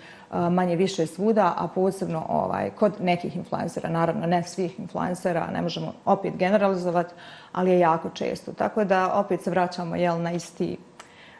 [0.51, 5.93] manje više svuda, a posebno ovaj, kod nekih influencera, naravno ne svih influencera, ne možemo
[6.05, 7.15] opet generalizovati,
[7.53, 8.53] ali je jako često.
[8.53, 10.77] Tako da opet se vraćamo jel, na isti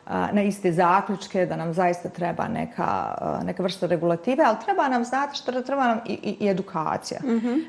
[0.07, 5.35] na iste zaključke, da nam zaista treba neka, neka vrsta regulative, ali treba nam, znate
[5.35, 7.21] što treba nam i, i, i edukacija.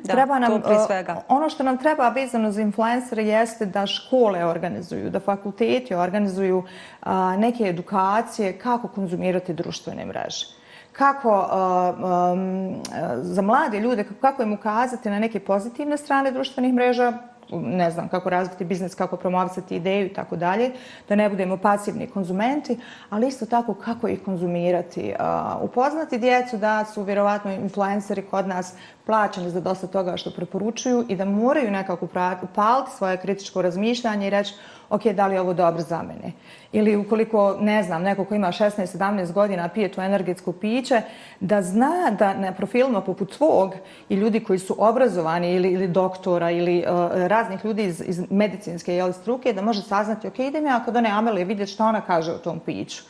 [0.03, 1.21] da, treba nam, to svega.
[1.27, 6.63] Ono što nam treba vezano za influencere jeste da škole organizuju, da fakulteti organizuju
[7.01, 12.75] a, neke edukacije kako konzumirati društvene mreže kako uh, um,
[13.21, 17.13] za mlade ljude, kako im ukazati na neke pozitivne strane društvenih mreža,
[17.51, 20.71] ne znam, kako razviti biznis, kako promovisati ideju i tako dalje,
[21.09, 22.79] da ne budemo pasivni konzumenti,
[23.09, 25.13] ali isto tako kako ih konzumirati.
[25.19, 28.73] Uh, upoznati djecu da su vjerovatno influenceri kod nas
[29.05, 32.05] plaćeni za dosta toga što preporučuju i da moraju nekako
[32.41, 34.53] upaliti svoje kritičko razmišljanje i reći
[34.89, 36.31] ok, da li je ovo dobro za mene.
[36.73, 41.01] Ili ukoliko, ne znam, neko ko ima 16-17 godina pije to energetsko piće,
[41.39, 43.73] da zna da na profilima poput svog
[44.09, 48.95] i ljudi koji su obrazovani ili, ili doktora ili uh, raznih ljudi iz, iz medicinske
[48.95, 52.31] jel, struke, da može saznati, ok, idem ja kod one Amelije vidjeti što ona kaže
[52.31, 53.03] o tom piću.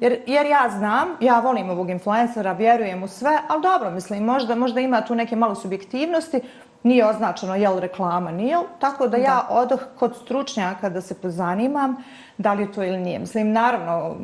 [0.00, 4.54] Jer, jer ja znam, ja volim ovog influencera, vjerujem u sve, ali dobro, mislim, možda,
[4.54, 6.40] možda ima tu neke malo subjektivnosti,
[6.82, 8.56] nije označeno je li reklama, nije.
[8.78, 11.96] Tako da ja odoh kod stručnjaka da se pozanimam
[12.38, 13.18] da li je to ili nije.
[13.18, 14.16] Mislim, naravno,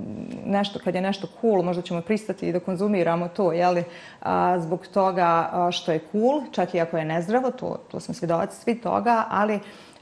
[0.47, 3.85] nešto, kad je nešto cool, možda ćemo pristati i da konzumiramo to, jeli,
[4.23, 8.61] a, zbog toga što je cool, čak i ako je nezdravo, to, to smo svjedovaci
[8.61, 9.55] svi toga, ali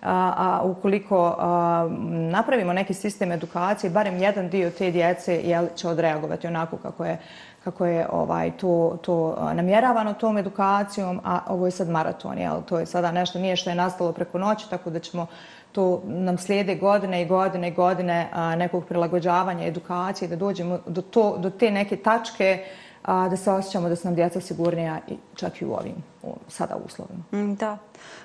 [0.02, 5.88] a, a, ukoliko a, napravimo neki sistem edukacije, barem jedan dio te djece jel, će
[5.88, 7.18] odreagovati onako kako je
[7.64, 12.62] kako je ovaj to to namjeravano tom edukacijom, a ovo je sad maraton, jel?
[12.62, 15.26] To je sada nešto nije što je nastalo preko noći, tako da ćemo
[15.72, 21.02] to nam slijede godine i godine i godine a, nekog prilagođavanja edukacije, da dođemo do,
[21.02, 22.64] to, do te neke tačke
[23.02, 26.36] a, da se osjećamo da su nam djeca sigurnija i čak i u ovim u,
[26.48, 27.24] sada uslovima.
[27.32, 27.78] Mm, da.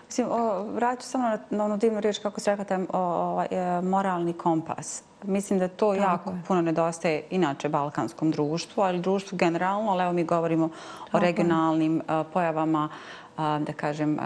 [0.09, 0.27] Mislim,
[0.73, 5.03] vraću samo na, na onu divnu riječ kako se rekate, o, o, e, moralni kompas.
[5.23, 6.41] Mislim da to Tako jako je.
[6.47, 10.69] puno nedostaje inače balkanskom društvu, ali društvu generalno, ali evo mi govorimo
[11.05, 12.23] Tako o regionalnim je.
[12.33, 12.89] pojavama,
[13.37, 14.17] da kažem,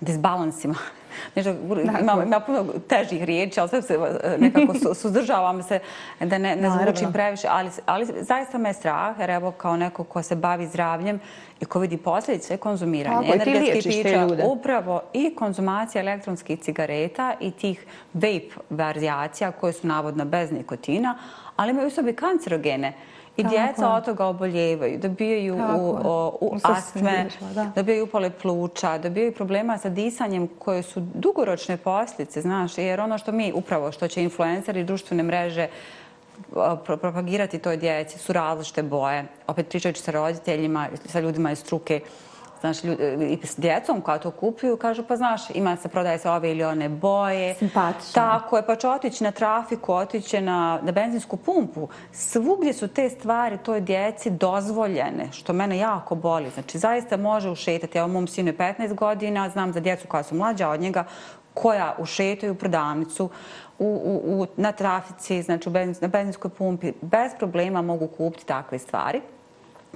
[0.00, 0.74] disbalansima.
[1.34, 1.50] Nešto,
[1.82, 5.78] ima, ima puno težih riječi, ali sve se e, nekako suzdržavam se
[6.20, 7.46] da ne, ne zvučim previše.
[7.50, 11.20] Ali, ali zaista me je strah, jer evo kao neko ko se bavi zdravljem
[11.60, 17.86] i ko vidi posljedice konzumiranja Tako, energetskih pića, upravo i konzumacija elektronskih cigareta i tih
[18.14, 21.18] vape varijacija koje su navodno bez nikotina,
[21.56, 22.92] ali imaju u sobi kancerogene.
[23.36, 25.98] I djeca od toga oboljevaju, dobijaju u,
[26.40, 27.28] u astme,
[27.74, 33.32] dobijaju upale pluća, dobijaju problema sa disanjem koje su dugoročne posljedice, znaš, jer ono što
[33.32, 35.68] mi, upravo što će influenceri i društvene mreže
[36.84, 39.24] propagirati toj djeci su različite boje.
[39.46, 42.00] Opet pričajući sa roditeljima, sa ljudima iz struke,
[42.62, 46.50] znaš, ljudi, s djecom koja to kupuju, kažu, pa znaš, ima se, prodaje se ove
[46.50, 47.54] ili one boje.
[47.54, 48.12] Simpatično.
[48.14, 51.88] Tako je, pa će otići na trafiku, otići na, na benzinsku pumpu.
[52.12, 56.50] Svugdje su te stvari toj djeci dozvoljene, što mene jako boli.
[56.50, 57.98] Znači, zaista može ušetati.
[57.98, 61.04] Evo, mom sinu je 15 godina, znam za djecu koja su mlađa od njega,
[61.54, 63.30] koja ušetaju u prodavnicu,
[63.78, 68.78] u, u, u, na trafici, znači u na benzinskoj pumpi, bez problema mogu kupiti takve
[68.78, 69.20] stvari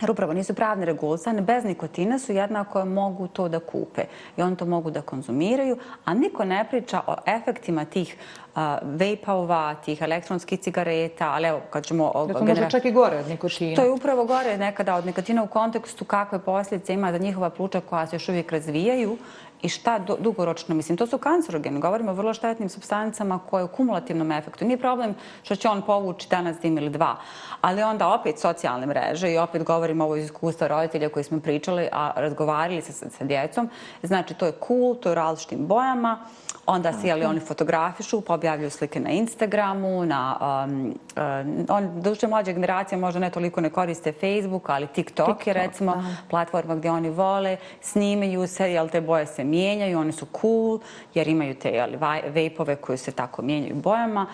[0.01, 4.03] jer upravo nisu pravne regulisane, bez nikotina su jednako mogu to da kupe
[4.37, 8.17] i oni to mogu da konzumiraju, a niko ne priča o efektima tih
[8.55, 12.27] uh, vejpova, tih elektronskih cigareta, ali evo, kad ćemo...
[12.27, 13.77] Da to može čak i gore od nikotina.
[13.77, 17.81] To je upravo gore nekada od nikotina u kontekstu kakve posljedice ima za njihova pluća
[17.81, 19.17] koja se još uvijek razvijaju
[19.63, 24.33] i šta dugoročno, mislim, to su kancerogeni, govorimo o vrlo štetnim substancama koje u kumulativnom
[24.33, 24.65] efektu.
[24.65, 27.17] Nije problem što će on povući danas dim ili dva,
[27.61, 31.89] ali onda opet socijalne mreže i opet govorimo ovo iz iskustva roditelja koji smo pričali,
[31.93, 33.71] a razgovarali se sa, sa djecom.
[34.03, 36.19] Znači, to je cool, to je u različitim bojama,
[36.67, 42.27] onda se jeli oni fotografišu, pa objavljuju slike na Instagramu, na um, uh, on duže
[42.27, 46.03] mlađe generacije možda ne toliko ne koriste Facebook, ali TikTok, TikTok je recimo da.
[46.31, 50.79] platforma gdje oni vole, snimaju se, jel te boje se mijenjaju, oni su cool
[51.15, 54.27] jer imaju te jeli vejpove koji se tako mijenjaju bojama.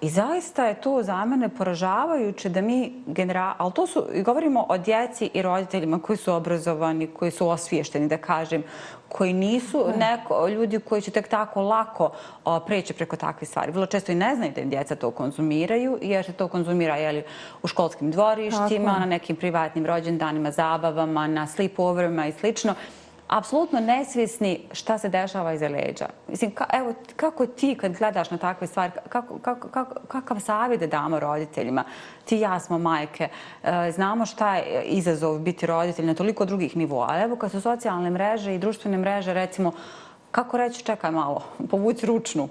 [0.00, 3.54] I zaista je to za mene poražavajuće da mi genera...
[3.58, 8.16] Ali to su, govorimo o djeci i roditeljima koji su obrazovani, koji su osviješteni, da
[8.16, 8.62] kažem,
[9.08, 12.10] koji nisu neko, ljudi koji će tek tako lako
[12.44, 13.72] o, preći preko takve stvari.
[13.72, 17.22] Vrlo često i ne znaju da im djeca to konzumiraju, jer se to konzumira jeli,
[17.62, 22.74] u školskim dvorištima, na nekim privatnim rođendanima, zabavama, na sleepoverima i slično
[23.30, 26.06] apsolutno nesvjesni šta se dešava iza leđa.
[26.28, 30.80] Mislim, ka, evo, kako ti kad gledaš na takve stvari, kako, kako, kako, kakav savjet
[30.80, 31.84] da damo roditeljima?
[32.24, 33.28] Ti i ja smo majke,
[33.62, 37.06] e, znamo šta je izazov biti roditelj na toliko drugih nivoa.
[37.10, 39.72] Ali evo kad su socijalne mreže i društvene mreže, recimo,
[40.30, 42.48] kako reći, čekaj malo, povuci ručnu.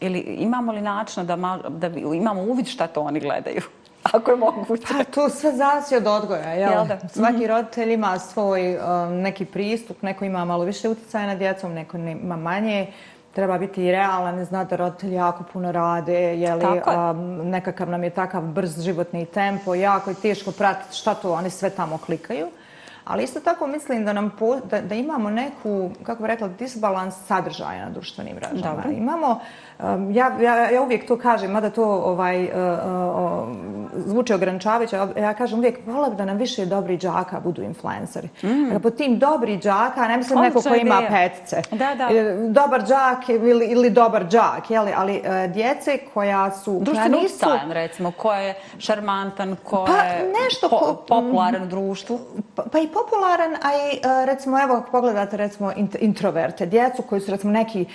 [0.00, 3.62] Ili imamo li načina da, da imamo uvid šta to oni gledaju?
[4.12, 4.86] Ako je moguće.
[4.98, 6.52] Pa, to sve zavisi od odgoja.
[6.52, 6.72] Jel?
[6.72, 6.98] jel da?
[7.08, 7.46] Svaki mm -hmm.
[7.46, 12.36] roditelj ima svoj um, neki pristup, neko ima malo više utjecaja na djecom, neko ima
[12.36, 12.86] manje.
[13.34, 18.42] Treba biti realan, zna da roditelji jako puno rade, jeli, um, nekakav nam je takav
[18.42, 22.46] brz životni tempo, jako je teško pratiti šta to oni sve tamo klikaju.
[23.08, 27.14] Ali isto tako mislim da nam po, da, da imamo neku, kako bih rekla, disbalans
[27.26, 28.60] sadržaja na društvenim mrežama.
[28.60, 28.90] Dobro.
[28.90, 29.38] Imamo, um,
[30.12, 33.56] ja, ja, ja uvijek to kažem, mada to ovaj, uh, uh,
[33.94, 38.28] zvuče ograničavajuće, ja kažem uvijek, volim da nam više dobri džaka budu influenceri.
[38.42, 38.80] Mm.
[38.82, 41.62] Po tim dobri džaka, ne mislim neko ko ima petce.
[41.70, 42.08] Da, da.
[42.48, 44.92] Dobar džak ili, ili dobar džak, jeli?
[44.96, 46.78] ali djece koja su...
[46.82, 47.34] Društveno nisu...
[47.34, 52.18] ustajan, recimo, ko je šarmantan, ko pa, je nešto po, ko, popularan u društvu.
[52.54, 57.30] Pa, pa i popularan, a i e, recimo, evo, pogledate recimo introverte, djecu koji su
[57.30, 57.86] recimo neki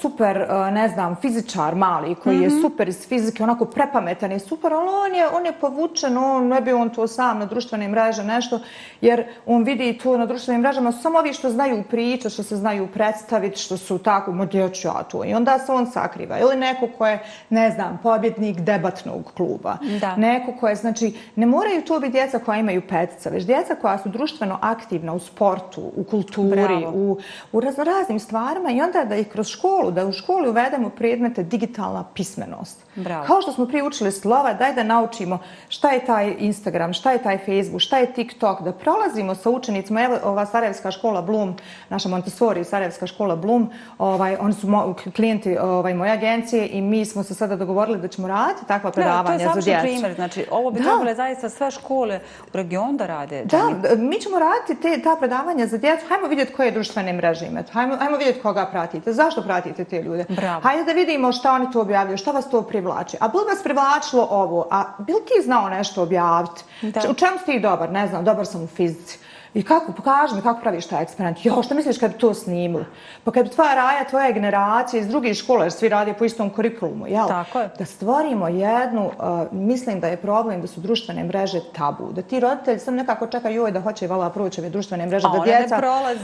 [0.00, 2.42] super, ne znam, fizičar mali, koji mm -hmm.
[2.42, 2.60] je mhm.
[2.60, 6.60] super iz fizike, onako prepametan i super, ali on je on je povučen, on, ne
[6.60, 8.60] bi on to sam na društvene mreže nešto,
[9.00, 12.88] jer on vidi to na društvenim mrežama, samo ovi što znaju pričati, što se znaju
[12.94, 15.24] predstaviti, što su tako, mo djeću ja to.
[15.24, 16.38] I onda se on sakriva.
[16.38, 19.76] Ili neko ko je, ne znam, pobjednik debatnog kluba.
[20.00, 20.16] Da.
[20.16, 23.98] Neko ko je, znači, ne moraju to biti djeca koja imaju petica, već djeca koja
[23.98, 27.18] su društveno aktivna u sportu, u kulturi, u,
[27.52, 31.42] u razno raznim stvarima i onda da ih kroz školu, da u školi uvedemo predmete
[31.42, 32.84] digitalna pismenost.
[32.94, 33.26] Bravo.
[33.26, 35.38] Kao što smo prije učili slova, daj da naučimo
[35.68, 40.02] šta je taj Instagram, šta je taj Facebook, šta je TikTok, da prolazimo sa učenicima,
[40.02, 41.56] evo ova Sarajevska škola Bloom,
[41.88, 47.04] naša Montessori Sarajevska škola Bloom, ovaj, oni su mo, klijenti ovaj, moje agencije i mi
[47.04, 49.52] smo se sada dogovorili da ćemo raditi takva predavanja za djecu.
[49.52, 52.20] To je savršen primjer, znači ovo bi trebalo zaista sve škole
[52.54, 53.44] u regionu da rade.
[53.44, 53.62] Da,
[53.96, 57.96] mi ćemo raditi te, ta predavanja za djecu, hajmo vidjeti koje društvene mreže imate, hajmo,
[57.96, 60.24] hajmo vidjeti koga pratite, zašto pratite te ljude.
[60.28, 60.60] Bravo.
[60.60, 63.16] Hajde da vidimo šta oni to objavljaju, šta vas to privlači.
[63.20, 66.64] A bilo vas privlačilo ovo, a bil ti znao nešto objaviti?
[67.10, 67.90] U čemu si ti dobar?
[67.90, 69.18] Ne znam, dobar sam u fizici.
[69.54, 71.44] I kako, pokaži mi kako praviš taj eksperiment.
[71.44, 72.84] Jo, što misliš kad bi to snimili?
[73.24, 76.50] Pa kad bi tvoja raja, tvoja generacija iz drugih škola, jer svi radi po istom
[76.50, 77.28] kurikulumu, jel?
[77.28, 77.70] Tako je.
[77.78, 82.12] Da stvorimo jednu, uh, mislim da je problem da su društvene mreže tabu.
[82.12, 85.44] Da ti roditelji sam nekako čekaju joj da hoće vala proći ove društvene mreže, da,
[85.44, 85.80] djeca,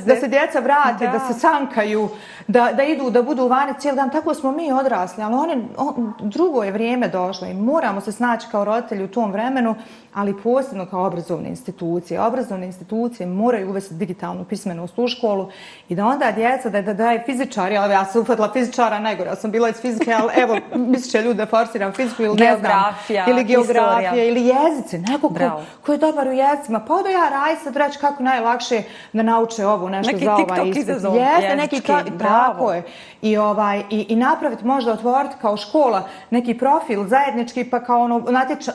[0.06, 1.12] da se djeca vrate, da.
[1.12, 2.08] da se sankaju,
[2.46, 4.10] da, da idu, da budu vani cijeli dan.
[4.10, 8.46] Tako smo mi odrasli, ali one, on, drugo je vrijeme došlo i moramo se snaći
[8.50, 9.74] kao roditelji u tom vremenu,
[10.14, 12.20] ali posebno kao obrazovne institucije.
[12.20, 15.50] Obrazovne institucije moraju uvesti digitalnu pismenost u školu
[15.88, 19.30] i da onda djeca, da, da, da je fizičar, ali ja sam ufatila fizičara najgore,
[19.30, 20.56] ja sam bila iz fizike, ali evo,
[20.92, 22.94] misli će ljude forsiram fiziku ili ne znam,
[23.28, 24.24] ili geografija, historija.
[24.24, 27.98] ili jezice, neko ko, ko je dobar u jezicima, pa da ja raj sad reći
[27.98, 30.88] kako najlakše da nauče ovo nešto neki za ovaj ispit.
[30.88, 31.80] Jeste, jezički, neki
[32.18, 32.82] tako je.
[33.22, 38.24] I, ovaj, i, i napraviti, možda otvoriti kao škola neki profil zajednički, pa kao ono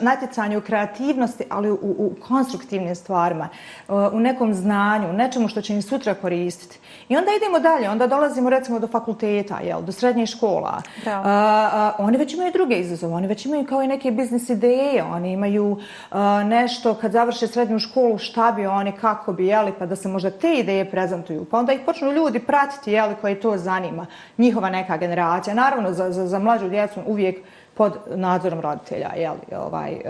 [0.00, 3.48] natjecanje u kreativnosti, ali u, u konstruktivnim stvarima,
[3.88, 6.78] u nekom znanju, nečemu što će im sutra koristiti.
[7.08, 10.82] I onda idemo dalje, onda dolazimo recimo do fakulteta, jel, do srednjih škola.
[11.06, 15.04] A, a, oni već imaju druge izazove, oni već imaju kao i neke biznis ideje,
[15.04, 15.78] oni imaju
[16.10, 20.08] a, nešto kad završe srednju školu, šta bi oni, kako bi, jeli, pa da se
[20.08, 21.44] možda te ideje prezentuju.
[21.44, 24.06] Pa onda ih počnu ljudi pratiti, jeli, koji to zanima,
[24.38, 25.54] njihova neka generacija.
[25.54, 27.38] Naravno, za, za, za mlađu djecu uvijek
[27.76, 29.10] pod nadzorom roditelja.
[29.16, 30.00] Jel, ovaj,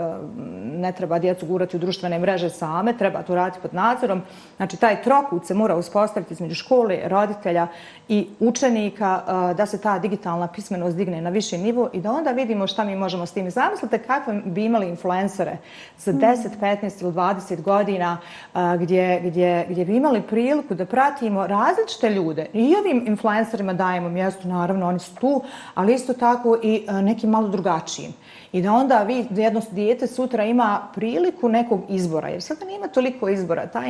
[0.63, 4.21] ne treba djecu gurati u društvene mreže same, treba to raditi pod nadzorom.
[4.57, 7.67] Znači, taj trokut se mora uspostaviti između škole, roditelja
[8.07, 9.21] i učenika
[9.57, 12.95] da se ta digitalna pismenost digne na viši nivo i da onda vidimo šta mi
[12.95, 13.51] možemo s tim.
[13.51, 15.57] Zamislite kakve bi imali influencere
[15.97, 18.17] za 10, 15 ili 20 godina
[18.79, 22.45] gdje, gdje, gdje bi imali priliku da pratimo različite ljude.
[22.53, 25.41] I ovim influencerima dajemo mjesto, naravno, oni su tu,
[25.75, 28.13] ali isto tako i neki malo drugačijim.
[28.51, 33.29] I da onda vi, jedno dijete sutra ima priliku nekog izbora, jer sada nema toliko
[33.29, 33.67] izbora.
[33.67, 33.83] Ta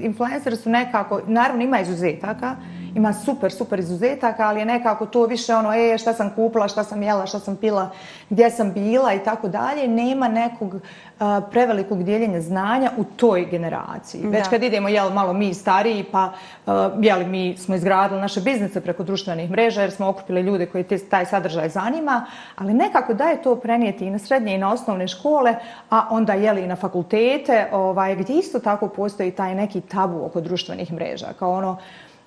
[0.00, 2.56] influencer su nekako, naravno ima izuzetaka,
[2.94, 6.84] ima super, super izuzetaka, ali je nekako to više ono, e, šta sam kupila, šta
[6.84, 7.90] sam jela, šta sam pila,
[8.30, 9.88] gdje sam bila i tako dalje.
[9.88, 10.80] Nema nekog
[11.20, 14.26] a, prevelikog dijeljenja znanja u toj generaciji.
[14.26, 16.32] Već kad idemo, jel, malo mi stariji, pa,
[16.66, 20.84] a, jel, mi smo izgradili naše biznise preko društvenih mreža, jer smo okupili ljude koji
[20.84, 22.26] te, taj sadržaj zanima,
[22.56, 25.54] ali nekako da je to prenijeti i na srednje i na osnovne škole,
[25.90, 30.40] a onda, jel, i na fakultete, ovaj, gdje isto tako postoji taj neki tabu oko
[30.40, 31.76] društvenih mreža, kao ono,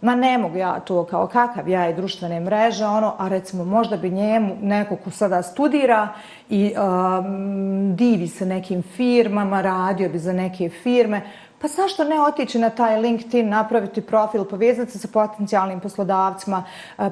[0.04, 3.98] ma ne mogu ja to kao kakav ja i društvene mreže, ono, a recimo možda
[3.98, 6.08] bi njemu neko ko sada studira
[6.50, 11.22] i um, divi se nekim firmama, radio bi za neke firme,
[11.62, 16.64] pa zašto ne otići na taj LinkedIn, napraviti profil, povezati se sa potencijalnim poslodavcima,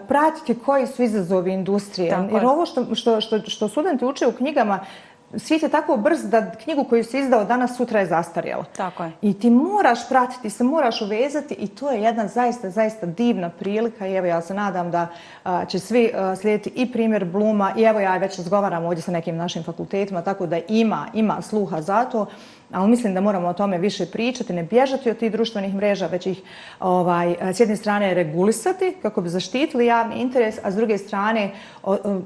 [0.08, 2.10] pratiti koji su izazovi industrije.
[2.10, 4.80] Tako Jer ovo što, što, što, što studenti uče u knjigama,
[5.38, 8.66] svijet je tako brz da knjigu koju si izdao danas sutra je zastarjela.
[8.78, 9.12] Tako je.
[9.22, 14.08] I ti moraš pratiti, se moraš uvezati i to je jedna zaista, zaista divna prilika
[14.08, 15.08] i evo ja se nadam da
[15.44, 19.12] a, će svi a, slijediti i primjer Bluma i evo ja već razgovaram ovdje sa
[19.12, 22.26] nekim našim fakultetima tako da ima, ima sluha za to
[22.74, 26.26] ali mislim da moramo o tome više pričati, ne bježati od tih društvenih mreža, već
[26.26, 26.42] ih
[26.80, 31.52] ovaj, s jedne strane regulisati kako bi zaštitili javni interes, a s druge strane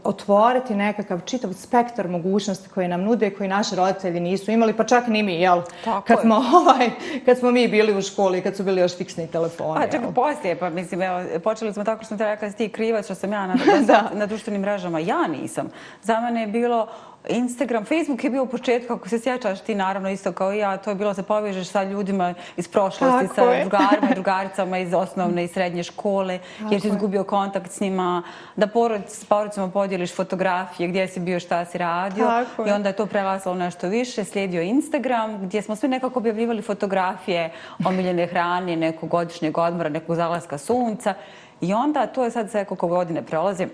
[0.03, 5.07] otvoriti nekakav čitav spektar mogućnosti koje nam nude, koji naši roditelji nisu imali, pa čak
[5.07, 5.61] ni mi, jel?
[5.83, 6.89] Tako kad, smo, ovaj,
[7.25, 9.83] kad smo mi bili u školi, kad su bili još fiksni telefoni.
[9.83, 13.05] A čekaj, poslije, pa mislim, evo, počeli smo tako što sam te rekla, ti krivac
[13.05, 13.55] što sam ja na,
[14.19, 14.99] na društvenim mrežama.
[14.99, 15.69] Ja nisam.
[16.01, 16.87] Za mene je bilo
[17.30, 20.78] Instagram, Facebook je bio u početku, ako se sjećaš ti naravno isto kao i ja,
[20.78, 25.47] to je bilo se povežeš sa ljudima iz prošlosti, sa drugarima drugaricama iz osnovne i
[25.47, 26.39] srednje škole,
[26.71, 28.23] jer si izgubio kontakt s njima,
[28.55, 28.67] da
[29.07, 32.28] s porodicama podijeliš fotografije, gdje si bio, šta si radio.
[32.67, 37.51] I onda je to prelasalo nešto više, slijedio Instagram, gdje smo svi nekako objavljivali fotografije
[37.86, 41.13] omiljene hrane, nekog godišnjeg odmora, nekog zalaska sunca.
[41.61, 43.67] I onda, to je sad sve koliko godine prolazi,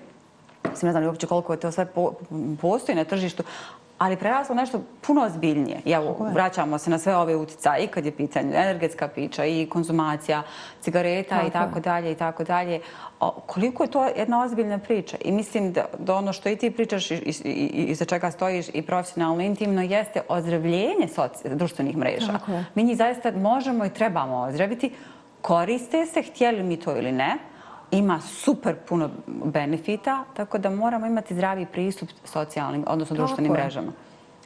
[0.71, 1.87] Mislim, ne znam uopće koliko je to sve
[2.61, 3.43] postoji na tržištu,
[3.97, 5.81] ali preraslo nešto puno ozbiljnije.
[5.85, 9.67] I evo, vraćamo se na sve ove uticaje, i kad je pitanje energetska pića i
[9.69, 10.43] konzumacija
[10.81, 12.79] cigareta i tako dalje i tako dalje.
[13.45, 15.17] Koliko je to jedna ozbiljna priča?
[15.25, 19.81] I mislim da ono što i ti pričaš i za čega stojiš i profesionalno intimno
[19.81, 21.07] jeste ozdravljenje
[21.45, 22.39] društvenih mreža.
[22.75, 24.91] Mi njih zaista možemo i trebamo ozdraviti.
[25.41, 27.37] Koriste se, htjeli mi to ili ne,
[27.91, 33.91] ima super puno benefita, tako da moramo imati zdravi pristup socijalnim, odnosno društvenim mrežama.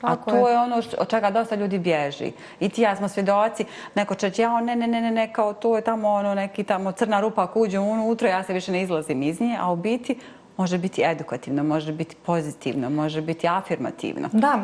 [0.02, 2.32] A to je ono od čega dosta ljudi bježi.
[2.60, 3.66] I ti ja smo svjedoci,
[3.96, 7.20] neko će ja, ne, ne, ne, ne, kao to je tamo ono neki tamo crna
[7.20, 10.20] rupa ako uđe unutra, ja se više ne izlazim iz nje, a u biti
[10.58, 14.30] može biti edukativno, može biti pozitivno, može biti afirmativno.
[14.32, 14.60] Da,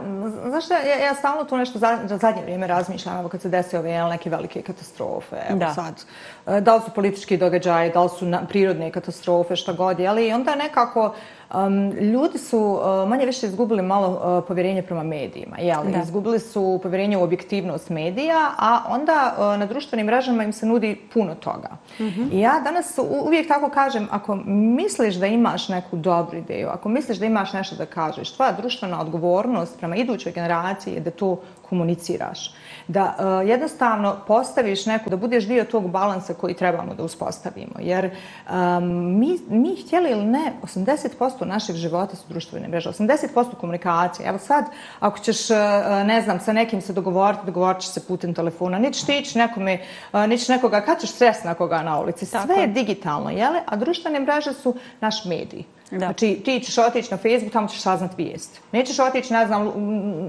[0.50, 3.50] znaš da, ja, ja stalno tu nešto za, za zadnje vrijeme razmišljam, evo kad se
[3.50, 5.74] desi ove neke velike katastrofe, evo da.
[5.74, 6.04] sad,
[6.46, 11.14] da li su politički događaje, da li su prirodne katastrofe, šta god ali onda nekako
[11.54, 15.58] Um, ljudi su uh, manje više izgubili malo uh, povjerenje prema medijima.
[15.60, 15.80] Jel?
[16.04, 21.02] Izgubili su povjerenje u objektivnost medija, a onda uh, na društvenim mrežama im se nudi
[21.14, 21.70] puno toga.
[22.00, 22.34] Mm -hmm.
[22.34, 27.18] I ja danas uvijek tako kažem, ako misliš da imaš neku dobru ideju, ako misliš
[27.18, 32.54] da imaš nešto da kažeš, tvoja društvena odgovornost prema idućoj generaciji je da to komuniciraš
[32.88, 33.16] da
[33.46, 37.74] jednostavno postaviš neku, da budeš dio tog balansa koji trebamo da uspostavimo.
[37.80, 44.28] Jer um, mi, mi htjeli ili ne, 80% našeg života su društvene mreže, 80% komunikacije.
[44.30, 44.66] Evo sad,
[45.00, 45.58] ako ćeš, uh,
[46.06, 49.80] ne znam, sa nekim se dogovoriti, dogovorit se putem telefona, nećeš ti ići nekome,
[50.14, 52.60] uh, nećeš nekoga, kad ćeš stres nekoga na ulici, sve Tako.
[52.60, 53.60] je digitalno, jele?
[53.66, 55.64] A društvene mreže su naš medij.
[55.92, 55.98] Da.
[55.98, 58.62] Znači, ti ćeš otići na Facebook, tamo ćeš saznat vijest.
[58.72, 59.72] Nećeš otići, ne znam,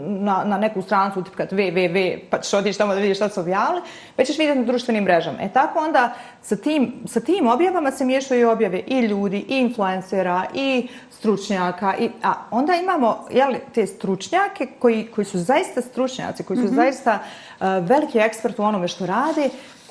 [0.06, 3.82] na, na neku stranicu, utipkat www, pa ćeš otići tamo da vidiš šta su objavili,
[4.16, 5.38] već ćeš vidjeti na društvenim mrežama.
[5.40, 10.44] E tako onda sa tim, sa tim objavama se miješaju objave i ljudi, i influencera,
[10.54, 11.94] i stručnjaka.
[11.98, 16.68] I, a onda imamo jeli, te stručnjake koji, koji su zaista stručnjaci, koji su mm
[16.68, 16.74] -hmm.
[16.74, 19.48] zaista uh, veliki ekspert u onome što rade,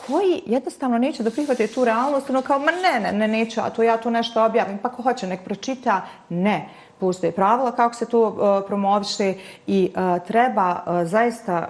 [0.07, 3.69] koji jednostavno neće da prihvate tu realnost, ono kao, ma ne, ne, ne, neću, a
[3.69, 6.69] to ja tu nešto objavim, pa ko hoće nek pročita, ne
[7.01, 9.33] postoje pravila kako se to uh, promoviše
[9.67, 11.67] i uh, treba uh, zaista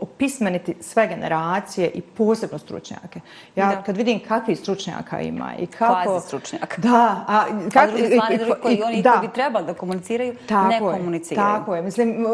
[0.00, 3.20] opismeniti sve generacije i posebno stručnjake.
[3.56, 3.82] Ja da.
[3.82, 6.02] kad vidim kakvi stručnjaka ima i kako...
[6.04, 6.80] Kvazi stručnjaka.
[6.80, 7.24] Da.
[7.28, 7.84] A, kak...
[7.84, 9.12] a drugi stvari, koji oni da.
[9.12, 11.46] koji bi trebali da komuniciraju, tako ne je, komuniciraju.
[11.46, 11.82] Tako je.
[11.82, 12.26] Mislim,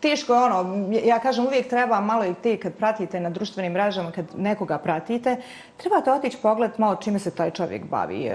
[0.00, 4.10] teško je ono, ja kažem uvijek treba malo i ti kad pratite na društvenim mrežama,
[4.10, 5.36] kad nekoga pratite,
[5.76, 8.32] trebate otići pogled malo čime se taj čovjek bavi.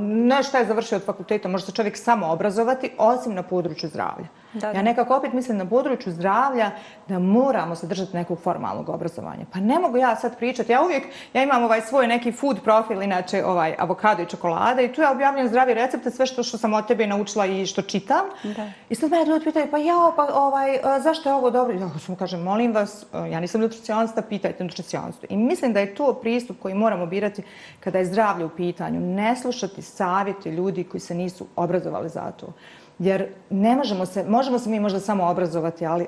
[0.00, 3.88] Ne šta je završio od fakulteta, može se čovjek samo obrazovati, obrazovati osim na području
[3.88, 4.26] zdravlja.
[4.52, 4.78] Da, da.
[4.78, 6.70] Ja nekako opet mislim na području zdravlja
[7.08, 9.44] da moramo se držati nekog formalnog obrazovanja.
[9.52, 10.72] Pa ne mogu ja sad pričati.
[10.72, 14.92] Ja uvijek, ja imam ovaj svoj neki food profil, inače ovaj avokado i čokolada i
[14.92, 18.24] tu ja objavljam zdravi recepte, sve što, što sam od tebe naučila i što čitam.
[18.42, 18.70] Da.
[18.88, 21.74] I sad mene ljudi pitaju, pa ja, pa ovaj, zašto je ovo dobro?
[21.78, 25.26] Ja sam kažem, molim vas, ja nisam nutricionista, pitajte nutricionistu.
[25.30, 27.42] I mislim da je to pristup koji moramo birati
[27.80, 29.00] kada je zdravlje u pitanju.
[29.00, 32.52] Ne slušati savjeti ljudi koji se nisu obrazovali za to.
[32.98, 36.06] Jer ne možemo se, možemo se mi možda samo obrazovati, ali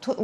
[0.00, 0.14] to,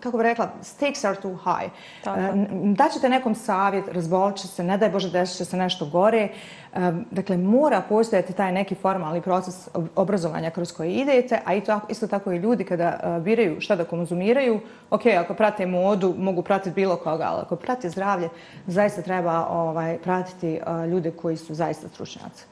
[0.00, 1.70] kako bih rekla, stakes are too high.
[2.06, 2.32] E,
[2.74, 6.28] daćete nekom savjet, razbolit će se, ne daj Bože desit će se nešto gore.
[6.74, 11.80] E, dakle, mora postojati taj neki formalni proces obrazovanja kroz koji idete, a i to,
[11.88, 14.60] isto tako i ljudi kada e, biraju šta da konzumiraju,
[14.90, 18.28] ok, ako prate modu, mogu pratiti bilo koga, ali ako prate zdravlje,
[18.66, 20.60] zaista treba ovaj, pratiti
[20.90, 22.44] ljude koji su zaista stručnjaci.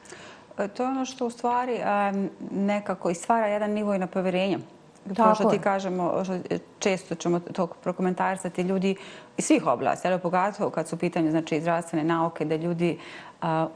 [0.57, 1.79] To je ono što u stvari
[2.51, 4.59] nekako i stvara jedan nivoj na povjerenje.
[5.15, 6.23] Tako što ti kažemo,
[6.79, 8.95] često ćemo to prokomentarisati ljudi
[9.37, 12.97] iz svih oblasti, ali pogotovo kad su u pitanju znači, zdravstvene nauke, da ljudi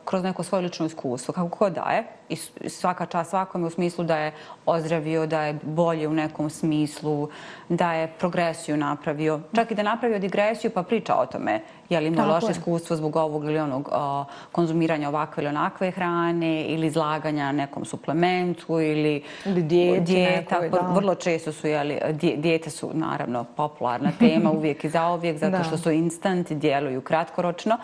[0.06, 2.36] kroz neko svoje lično iskustvo, kako ko daje, i
[2.70, 4.32] svaka čast svakome u smislu da je
[4.66, 7.30] ozdravio, da je bolje u nekom smislu,
[7.70, 12.00] da je progresiju napravio, čak i da je napravio digresiju pa priča o tome je
[12.00, 13.90] li imao loše iskustvo zbog ovog ili onog
[14.52, 19.64] konzumiranja ovakve ili onakve hrane ili izlaganja nekom suplementu ili, ili
[20.00, 20.60] dijeta.
[20.94, 22.00] Vrlo često su, jeli,
[22.38, 27.78] dijete su naravno popularna tema uvijek i zauvijek zato što su instant djeluju kratkoročno.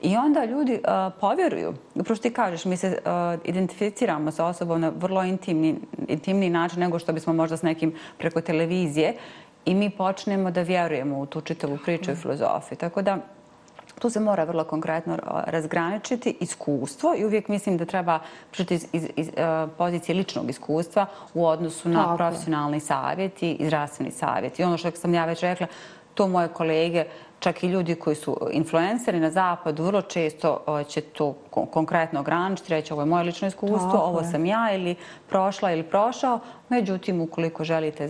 [0.00, 1.74] I onda ljudi uh, povjeruju.
[1.94, 5.76] Upravo što ti kažeš, mi se uh, identificiramo sa osobom na vrlo intimni,
[6.08, 9.14] intimni način nego što bismo možda s nekim preko televizije
[9.64, 12.78] i mi počnemo da vjerujemo u tu čitavu priču i filozofiju.
[12.78, 13.18] Tako da,
[13.98, 18.18] tu se mora vrlo konkretno razgraničiti iskustvo i uvijek mislim da treba
[18.50, 19.30] pričati iz, iz, iz
[19.78, 22.16] pozicije ličnog iskustva u odnosu na Tako.
[22.16, 24.58] profesionalni savjet i zdravstveni savjet.
[24.58, 25.66] I ono što sam ja već rekla,
[26.14, 27.04] to moje kolege
[27.42, 31.34] čak i ljudi koji su influenceri na zapadu vrlo često će to
[31.70, 34.26] konkretno ograničiti, reći ovo je moje lično iskustvo, Tako ovo je.
[34.30, 34.94] sam ja ili
[35.28, 36.40] prošla ili prošao.
[36.68, 38.08] Međutim, ukoliko želite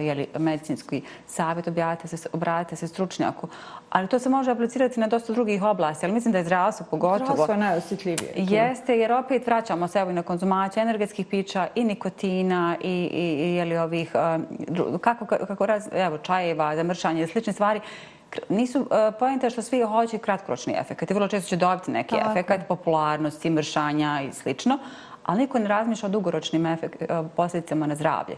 [0.00, 3.48] jeli, medicinski savjet, obratite se, obratite se stručnjaku.
[3.90, 7.24] Ali to se može aplicirati na dosta drugih oblasti, ali mislim da je zdravstvo pogotovo.
[7.24, 8.32] Zdravstvo je najosjetljivije.
[8.36, 13.50] Jeste, jer opet vraćamo se evo i na konzumaciju energetskih pića i nikotina i, i,
[13.50, 14.12] i jeli, ovih,
[15.00, 17.80] kako, kako raz, evo, čajeva, zamršanje i slične stvari
[18.48, 18.86] nisu uh,
[19.18, 21.10] pojente što svi hoće kratkoročni efekt.
[21.10, 22.38] I vrlo često će dobiti neki Tako.
[22.38, 24.78] efekt, popularnosti, mršanja i slično,
[25.24, 28.36] ali niko ne razmišlja o dugoročnim efekt, uh, posljedicama na zdravlje.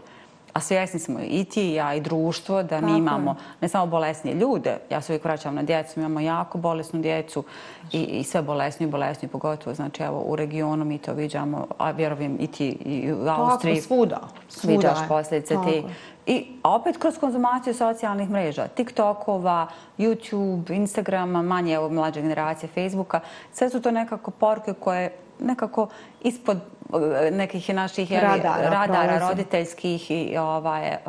[0.53, 4.35] A svjesni smo i ti, i ja, i društvo, da mi imamo ne samo bolesnije
[4.35, 7.43] ljude, ja se uvijek vraćam na djecu, mi imamo jako bolesnu djecu
[7.91, 11.91] i, i sve bolesnije i bolesnije, pogotovo znači, evo, u regionu mi to viđamo, a
[11.91, 13.75] vjerujem i ti i u Austriji.
[13.75, 14.19] Tako, svuda.
[14.49, 15.83] svuda viđaš posljedice ti.
[16.27, 19.67] I opet kroz konzumaciju socijalnih mreža, TikTokova,
[19.97, 23.19] YouTube, Instagrama, manje evo mlađe generacije Facebooka,
[23.53, 25.87] sve su to nekako porke koje nekako
[26.21, 30.99] ispod eh, nekih naših radara, radara roditeljskih i ovaj, eh,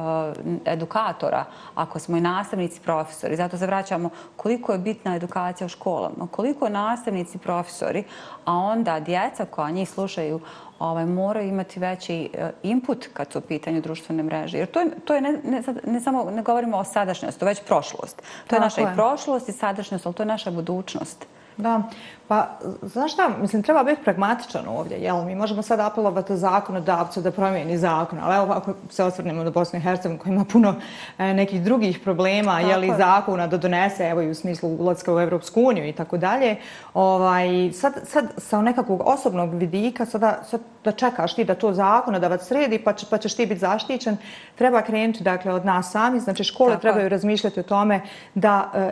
[0.65, 1.45] edukatora,
[1.75, 3.37] ako smo i nastavnici profesori.
[3.37, 8.05] Zato se vraćamo koliko je bitna edukacija u školama, koliko nastavnici profesori,
[8.45, 10.41] a onda djeca koja njih slušaju
[10.79, 14.59] ovaj, moraju imati veći uh, input kad su u pitanju društvene mreže.
[14.59, 17.51] Jer to je, to je ne, ne, ne samo ne govorimo o sadašnjosti, to je
[17.51, 18.17] već prošlost.
[18.17, 18.93] To Tako je naša je.
[18.93, 21.27] i prošlost i sadašnjost, ali to je naša budućnost.
[21.57, 21.83] Da,
[22.29, 25.25] pa znaš šta, mislim, treba biti pragmatičan ovdje, jel?
[25.25, 29.45] Mi možemo sad apelovati zakon od davca da promijeni zakon, ali evo ako se osvrnemo
[29.45, 30.75] do Bosne i Hercegovine koja ima puno
[31.19, 35.21] e, nekih drugih problema, jel, i zakona da donese, evo i u smislu ulazka u
[35.21, 36.57] Evropsku uniju i tako dalje,
[36.95, 42.19] ovaj, sad, sad sa nekakvog osobnog vidika, sada, sad da čekaš ti da to zakona
[42.19, 44.17] da vas sredi pa, će, pa ćeš ti biti zaštićen,
[44.55, 46.81] treba krenuti dakle, od nas sami, znači škole tako.
[46.81, 48.01] trebaju razmišljati o tome
[48.35, 48.91] da e,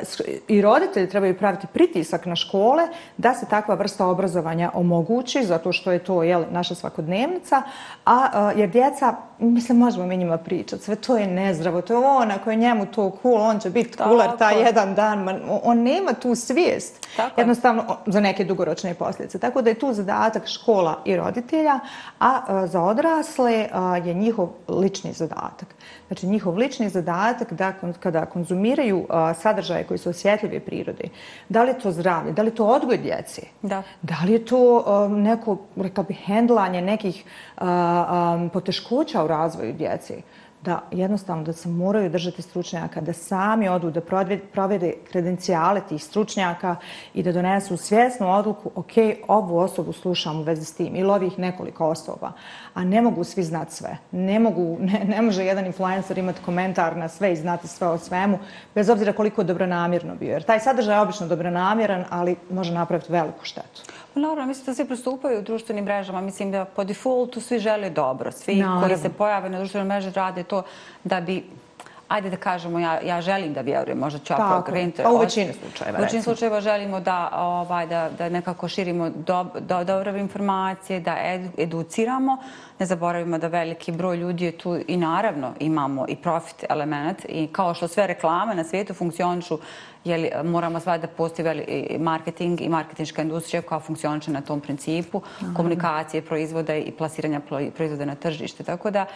[0.48, 2.82] i roditelji trebaju praviti pritisak na škole,
[3.16, 7.62] da se takva vrsta obrazovanja omogući, zato što je to jel, naša svakodnevnica,
[8.06, 12.30] a jer djeca, mislim, možemo mi njima pričati, sve to je nezdravo, to je on,
[12.30, 16.12] ako je njemu to cool, on će biti cooler taj jedan dan, man, on nema
[16.12, 17.40] tu svijest, Tako.
[17.40, 19.38] jednostavno, za neke dugoročne posljedice.
[19.38, 21.80] Tako da je tu zadatak škola i roditelja,
[22.20, 23.68] a za odrasle
[24.04, 25.74] je njihov lični zadatak.
[26.06, 29.06] Znači, njihov lični zadatak da kada konzumiraju
[29.38, 31.08] sadržaje koji su osjetljive prirode,
[31.48, 33.15] da li je to zdravlje, da li je to odgoj djece,
[33.62, 37.24] da, da li je to neko, rekao bi, hendlanje nekih
[38.52, 40.22] poteškoća u razvoju djece,
[40.66, 44.00] da jednostavno da se moraju držati stručnjaka, da sami odu, da
[44.52, 46.76] provede kredencijale tih stručnjaka
[47.14, 48.92] i da donesu svjesnu odluku, ok,
[49.28, 52.32] ovu osobu slušam u vezi s tim, ili ovih nekoliko osoba,
[52.74, 53.96] a ne mogu svi znati sve.
[54.10, 57.98] Ne, mogu, ne, ne može jedan influencer imati komentar na sve i znati sve o
[57.98, 58.38] svemu,
[58.74, 60.32] bez obzira koliko dobronamirno bio.
[60.32, 63.82] Jer taj sadržaj je obično dobronamiran, ali može napraviti veliku štetu.
[64.16, 66.20] Pa naravno, mislim da svi pristupaju u društvenim mrežama.
[66.20, 68.32] Mislim da po defaultu svi žele dobro.
[68.32, 68.86] Svi naravno.
[68.86, 70.62] koji se pojave na društvenim mrežama rade to
[71.04, 71.44] da bi
[72.08, 75.02] ajde da kažemo, ja, ja želim da vjerujem, možda ću ja okrenuti.
[75.02, 79.46] Pa u većini slučajeva, U većini slučajeva želimo da, ovaj, da, da nekako širimo do,
[79.60, 82.38] do, dobre informacije, da edu, educiramo.
[82.78, 87.24] Ne zaboravimo da veliki broj ljudi je tu i naravno imamo i profit element.
[87.28, 89.58] I kao što sve reklame na svijetu funkcionišu,
[90.04, 91.64] jeli, moramo sva da postoji
[91.98, 95.54] marketing i marketinška industrija koja funkcioniše na tom principu, Aha.
[95.56, 97.40] komunikacije proizvoda i plasiranja
[97.76, 98.64] proizvoda na tržište.
[98.64, 99.06] Tako da,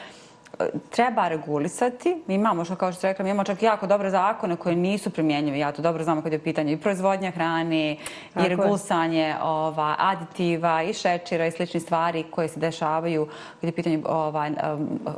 [0.90, 2.22] treba regulisati.
[2.26, 5.58] Mi imamo, što kao što rekla, mi imamo čak jako dobre zakone koje nisu primjenjive.
[5.58, 10.92] Ja to dobro znam kad je pitanje i proizvodnja hrane, i regulisanje ova, aditiva, i
[10.92, 13.28] šećira i slični stvari koje se dešavaju
[13.60, 14.50] kad je pitanje ova,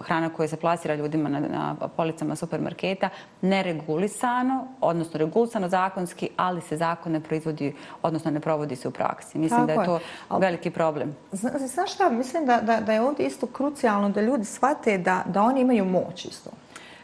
[0.03, 3.09] hrana koja se plasira ljudima na, na policama supermarketa.
[3.41, 9.39] Neregulisano, odnosno regulisano zakonski, ali se zakon ne proizvodi, odnosno ne provodi se u praksi.
[9.39, 10.41] Mislim Tako da je to je.
[10.41, 11.17] veliki problem.
[11.33, 15.43] Znaš šta, mislim da, da, da je ovdje isto krucijalno da ljudi shvate da da
[15.43, 16.51] oni imaju moć isto.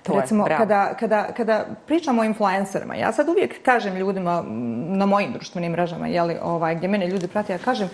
[0.02, 4.44] To Recimo, je, kada, kada, kada pričamo o influencerima, ja sad uvijek kažem ljudima
[4.88, 7.90] na mojim društvenim mrežama, jeli, ovaj, gdje mene ljudi prati, ja kažem,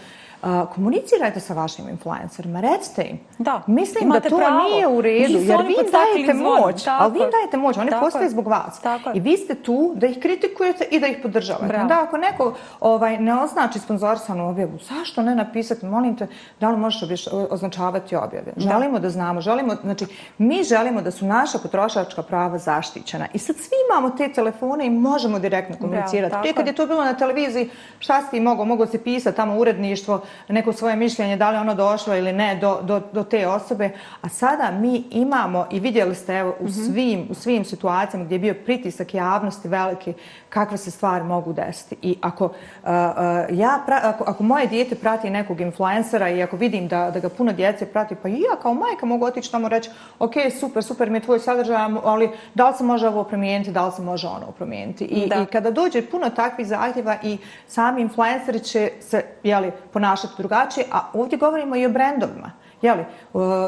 [0.74, 3.18] komunicirajte sa vašim influencerima, recite im.
[3.38, 4.62] Da, Mislim da to pravo.
[4.62, 7.30] nije u redu, Nisu jer vi im dajete moć, Tako ali vi im je.
[7.30, 8.30] dajete moć, oni Tako postoje je.
[8.30, 8.80] zbog vas.
[8.80, 9.10] Tako.
[9.14, 11.66] I vi ste tu da ih kritikujete i da ih podržavate.
[11.66, 11.82] Bravo.
[11.82, 16.26] Onda ako neko ovaj, ne označi sponzorisanu objavu, zašto ne napisati, molim te,
[16.60, 18.52] da li možeš označavati objave?
[18.56, 20.06] Želimo da znamo, želimo, znači,
[20.38, 23.26] mi želimo da su naša potrošačka prava zaštićena.
[23.32, 26.36] I sad svi imamo te telefone i možemo direktno komunicirati.
[26.40, 26.70] Prije kad je.
[26.70, 28.64] je to bilo na televiziji, šta si ti mogao?
[28.64, 32.78] Mogao si pisati tamo uredništvo, neko svoje mišljenje, da li ono došlo ili ne do,
[32.82, 33.90] do, do te osobe.
[34.22, 38.38] A sada mi imamo, i vidjeli ste evo, u, svim, u svim situacijama gdje je
[38.38, 40.12] bio pritisak javnosti veliki,
[40.48, 41.96] kakve se stvari mogu desiti.
[42.02, 42.50] I ako, uh,
[42.82, 47.20] uh, ja pra, ako, ako moje dijete prati nekog influencera i ako vidim da, da
[47.20, 50.84] ga puno djece prati, pa i ja kao majka mogu otići tamo reći, ok, super,
[50.84, 54.02] super mi je tvoj sadržaj, ali da li se može ovo promijeniti, da li se
[54.02, 55.04] može ono promijeniti.
[55.04, 55.42] I, Da.
[55.42, 59.70] i kada dođe puno takvih zahtjeva i sami influenceri će se jeli,
[60.14, 62.52] ponašati drugačije, a ovdje govorimo i o brendovima.
[62.82, 63.04] Jeli,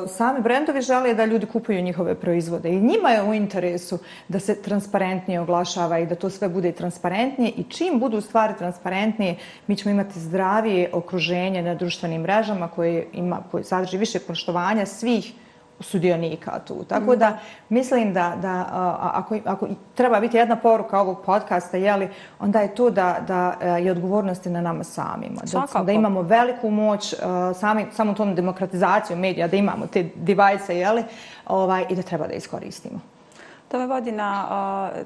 [0.09, 4.63] sami brendovi žele da ljudi kupuju njihove proizvode i njima je u interesu da se
[4.63, 9.37] transparentnije oglašava i da to sve bude transparentnije i čim budu stvari transparentnije,
[9.67, 15.33] mi ćemo imati zdravije okruženje na društvenim mrežama koje, ima, koje sadrži više poštovanja svih
[15.81, 16.85] sudionika tu.
[16.89, 22.09] Tako da mislim da, da a, ako, ako treba biti jedna poruka ovog podcasta, jeli,
[22.41, 25.41] onda je to da, da e, je odgovornosti na nama samima.
[25.41, 25.85] Da, Svakako.
[25.85, 27.19] da imamo veliku moć uh,
[27.57, 31.05] sami, samo tom demokratizacijom medija, da imamo te device, jeli,
[31.47, 33.16] ovaj, i da treba da iskoristimo.
[33.69, 34.49] To me vodi na,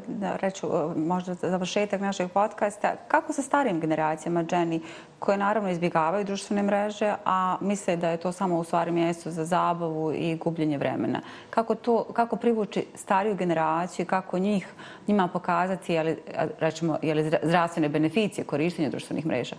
[0.07, 2.93] na reću, možda završetak našeg podcasta.
[3.09, 4.81] Kako sa starijim generacijama, Jenny,
[5.19, 9.45] koje naravno izbjegavaju društvene mreže, a misle da je to samo u stvari mjesto za
[9.45, 11.21] zabavu i gubljenje vremena?
[11.51, 14.69] Kako, to, kako privući stariju generaciju, kako njih,
[15.09, 19.57] njima pokazati, jeli, a, rećemo, jeli zdravstvene beneficije korištenja društvenih mreža?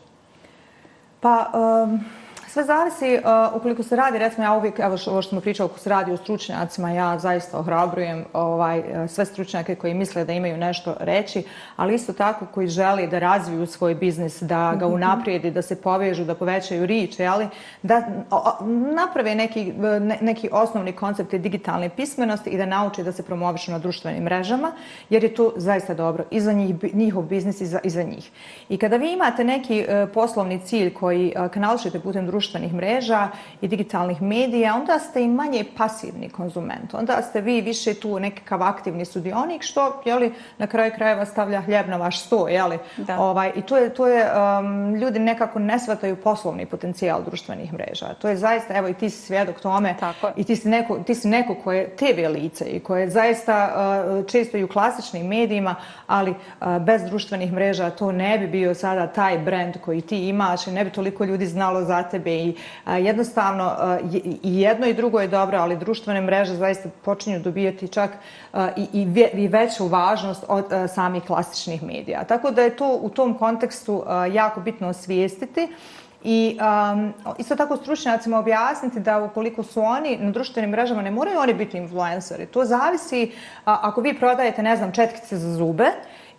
[1.20, 2.00] Pa, um,
[2.52, 5.70] sve zavisi uh, ukoliko se radi, recimo ja uvijek, evo što, ovo što smo pričali,
[5.70, 10.34] ako se radi o stručnjacima, ja zaista ohrabrujem ovaj, uh, sve stručnjake koji misle da
[10.34, 11.44] imaju nešto reći,
[11.76, 16.26] ali isto tako koji želi da razviju svoj biznis, da ga unaprijedi, da se povežu,
[16.26, 17.48] da povećaju rič, jeli,
[17.84, 18.04] da
[18.96, 23.72] naprave neki, uh, ne, neki osnovni koncept digitalne pismenosti i da nauče da se promovišu
[23.72, 24.72] na društvenim mrežama,
[25.10, 28.32] jer je to zaista dobro i za njih, njihov biznis i za, i za njih.
[28.70, 32.41] I kada vi imate neki uh, poslovni cilj koji uh, kanališete putem društvenih
[32.74, 33.28] mreža
[33.62, 36.94] i digitalnih medija, onda ste i manje pasivni konzument.
[36.94, 41.88] Onda ste vi više tu nekakav aktivni sudionik, što jeli, na kraju krajeva stavlja hljeb
[41.90, 42.48] na vaš sto.
[42.48, 42.80] Jeli?
[42.98, 43.20] Da.
[43.20, 48.14] Ovaj, I to je, to je um, ljudi nekako ne shvataju poslovni potencijal društvenih mreža.
[48.22, 50.34] To je zaista, evo i ti si svjedok tome, Tako je.
[50.36, 53.74] i ti si neko, ti si neko ko je TV lice i ko je zaista
[54.20, 55.76] uh, često i u klasičnim medijima,
[56.08, 56.38] ali uh,
[56.80, 60.84] bez društvenih mreža to ne bi bio sada taj brand koji ti imaš i ne
[60.86, 62.54] bi toliko ljudi znalo za tebe E,
[62.96, 63.76] e, i jednostavno
[64.44, 68.12] i jedno i drugo je dobro, ali društvene mreže zaista počinju dobijati čak
[68.54, 72.24] e, i, i, ve, i veću važnost od samih klasičnih medija.
[72.24, 75.68] Tako da je to u tom kontekstu jako bitno osvijestiti
[76.24, 76.58] I
[76.94, 81.54] um, isto tako stručnjacima objasniti da ukoliko su oni na društvenim mrežama, ne moraju oni
[81.54, 82.46] biti influenceri.
[82.46, 83.32] To zavisi
[83.66, 85.86] a, ako vi prodajete, ne znam, četkice za zube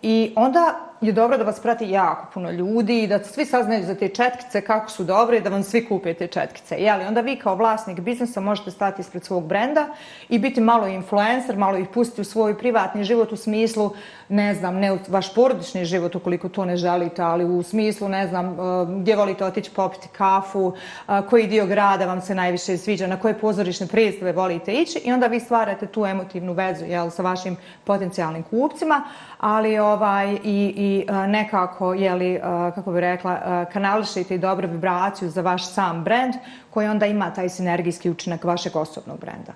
[0.01, 3.95] i onda je dobro da vas prati jako puno ljudi i da svi saznaju za
[3.95, 6.75] te četkice kako su dobre i da vam svi kupe te četkice.
[6.75, 9.87] Jeli, onda vi kao vlasnik biznisa možete stati ispred svog brenda
[10.29, 13.91] i biti malo influencer, malo ih pustiti u svoj privatni život u smislu,
[14.29, 18.27] ne znam, ne u vaš porodični život ukoliko to ne želite, ali u smislu, ne
[18.27, 18.55] znam, e,
[18.99, 20.73] gdje volite otići popiti kafu,
[21.07, 25.11] e, koji dio grada vam se najviše sviđa, na koje pozorišne predstave volite ići i
[25.11, 29.03] onda vi stvarate tu emotivnu vezu jel, sa vašim potencijalnim kupcima,
[29.39, 32.39] ali ovaj i, i i nekako, jeli,
[32.75, 36.33] kako bi rekla, kanališite i dobru vibraciju za vaš sam brand
[36.69, 39.53] koji onda ima taj sinergijski učinak vašeg osobnog brenda.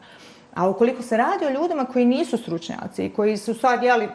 [0.57, 4.09] A ukoliko se radi o ljudima koji nisu stručnjaci i koji su sad jeli,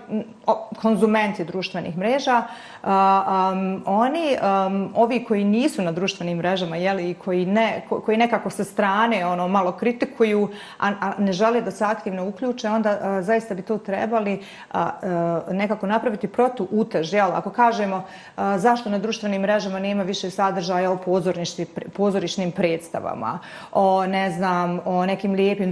[0.82, 2.42] konzumenti društvenih mreža,
[2.82, 4.36] a, um, oni,
[4.66, 8.64] um, ovi koji nisu na društvenim mrežama jeli, i koji, ne, ko, koji nekako sa
[8.64, 13.54] strane ono, malo kritikuju, a, a ne žele da se aktivno uključe, onda a, zaista
[13.54, 14.40] bi to trebali
[14.72, 17.12] a, a, nekako napraviti protu utež.
[17.12, 17.30] Jel?
[17.32, 18.04] Ako kažemo
[18.36, 21.66] a, zašto na društvenim mrežama nema više sadržaja o pozorišnim,
[21.96, 23.38] pozorišnim predstavama,
[23.72, 25.70] o, ne znam, o nekim lijepim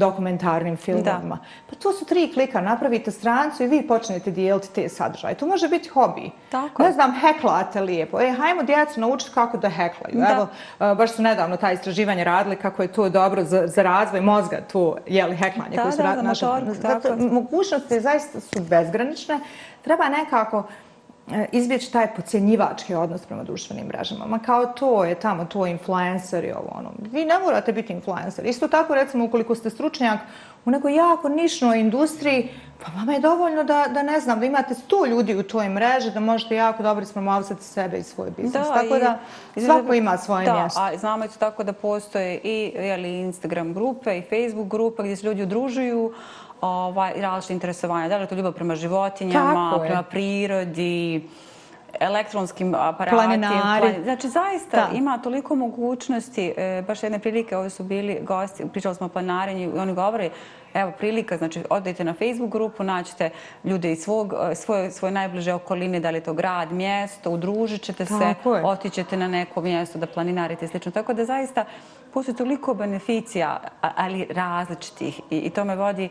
[0.60, 1.38] dokumentarnim filmovima.
[1.70, 5.34] Pa to su tri klika, napravite strancu i vi počnete dijeliti te sadržaje.
[5.34, 6.30] To može biti hobi.
[6.50, 6.88] Tako je.
[6.88, 8.20] ne znam, heklate lijepo.
[8.20, 10.14] E, hajmo djecu naučiti kako da heklaju.
[10.14, 10.32] Da.
[10.32, 10.48] Evo,
[10.78, 14.60] a, baš su nedavno ta istraživanja radili kako je to dobro za, za razvoj mozga,
[14.72, 15.76] to jeli, heklanje.
[15.76, 17.16] Da, koje su da, ra- naše- motoriku, zato je.
[17.16, 19.38] Mogućnosti zaista su bezgranične.
[19.82, 20.62] Treba nekako
[21.32, 24.26] e, izbjeći taj pocijenjivački odnos prema društvenim mrežama.
[24.26, 26.90] Ma kao to je tamo, to je influencer i ovo ono.
[27.12, 28.46] Vi ne morate biti influencer.
[28.46, 30.18] Isto tako, recimo, ukoliko ste stručnjak
[30.64, 32.48] u nekoj jako nišnoj industriji,
[32.84, 36.10] pa vama je dovoljno da, da ne znam, da imate sto ljudi u toj mreži,
[36.10, 38.52] da možete jako dobro ispromovati sebe i svoj biznis.
[38.52, 39.18] Da, tako da
[39.66, 40.80] svako ima svoje da, mjesto.
[40.80, 45.26] A znamo isto tako da postoje i jeli, Instagram grupe i Facebook grupe gdje se
[45.26, 46.12] ljudi udružuju
[46.60, 48.08] ovaj, različite interesovanja.
[48.08, 51.28] Da li je to ljubav prema životinjama, prema prirodi,
[52.00, 53.22] elektronskim aparatima.
[53.22, 54.02] Planinari.
[54.02, 54.96] Znači, zaista da.
[54.96, 56.54] ima toliko mogućnosti.
[56.56, 60.30] E, baš jedne prilike, ovdje su bili gosti, pričali smo o planinarenju i oni govore,
[60.74, 63.30] evo prilika, znači odajte na Facebook grupu, naćete
[63.64, 67.82] ljude iz svog, e, svoje, svoje najbliže okoline, da li je to grad, mjesto, udružit
[67.82, 68.34] ćete se,
[68.64, 70.90] otićete na neko mjesto da planinarite i sl.
[70.90, 71.64] Tako da zaista
[72.12, 76.08] postoji toliko beneficija, ali različitih i, i to me vodi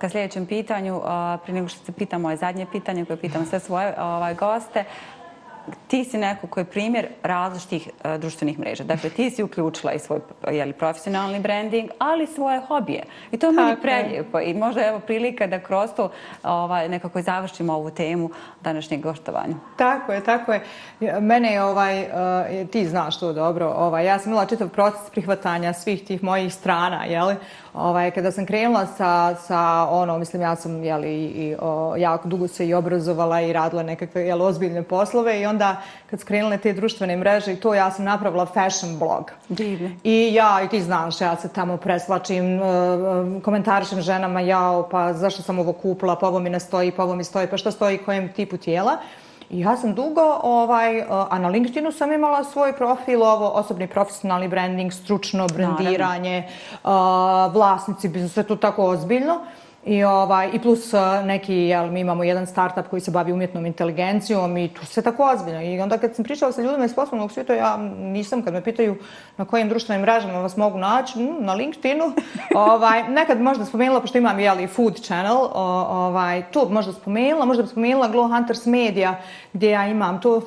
[0.00, 1.00] ka sljedećem pitanju,
[1.42, 4.84] prije nego što se pitam moje zadnje pitanje koje pitam sve svoje ovaj, goste,
[5.88, 8.84] ti si neko koji je primjer različitih uh, društvenih mreža.
[8.84, 13.02] Dakle, ti si uključila i svoj jeli, profesionalni branding, ali svoje hobije.
[13.32, 14.40] I to je meni preljepo.
[14.40, 16.10] I možda je evo prilika da kroz to
[16.42, 18.30] ovaj, nekako završimo ovu temu
[18.60, 19.54] današnjeg goštovanja.
[19.76, 20.62] Tako je, tako je.
[21.20, 25.72] Mene je, ovaj, uh, ti znaš to dobro, ovaj, ja sam imala čitav proces prihvatanja
[25.72, 27.36] svih tih mojih strana, jeli?
[27.74, 32.48] Ovaj, kada sam krenula sa, sa ono, mislim, ja sam jeli, i, o, jako dugo
[32.48, 35.76] se i obrazovala i radila nekakve jeli, ozbiljne poslove i onda
[36.10, 39.30] kad skrenule te društvene mreže i to ja sam napravila fashion blog.
[39.48, 39.96] Divne.
[40.04, 45.42] I ja, i ti znaš, ja se tamo preslačim, uh, komentarišem ženama, jao, pa zašto
[45.42, 47.98] sam ovo kupila, pa ovo mi ne stoji, pa ovo mi stoji, pa što stoji
[47.98, 48.96] kojem tipu tijela.
[49.50, 54.92] Ja sam dugo, ovaj, a na LinkedInu sam imala svoj profil, ovo osobni profesionalni branding,
[54.92, 56.48] stručno brandiranje,
[56.84, 56.90] uh,
[57.52, 59.40] vlasnici biznisa, sve to tako ozbiljno.
[59.84, 63.66] I, ovaj, I plus uh, neki, jel, mi imamo jedan startup koji se bavi umjetnom
[63.66, 65.62] inteligencijom i tu se tako ozbiljno.
[65.62, 68.96] I onda kad sam pričala sa ljudima iz poslovnog svijeta, ja nisam, kad me pitaju
[69.36, 72.12] na kojim društvenim mrežama vas mogu naći, hm, na LinkedInu,
[72.54, 77.68] ovaj, nekad možda spomenula, pošto imam jeli, food channel, ovaj, to možda spomenula, možda bi
[77.68, 79.14] spomenula Glow Hunters Media,
[79.52, 80.42] gdje ja imam to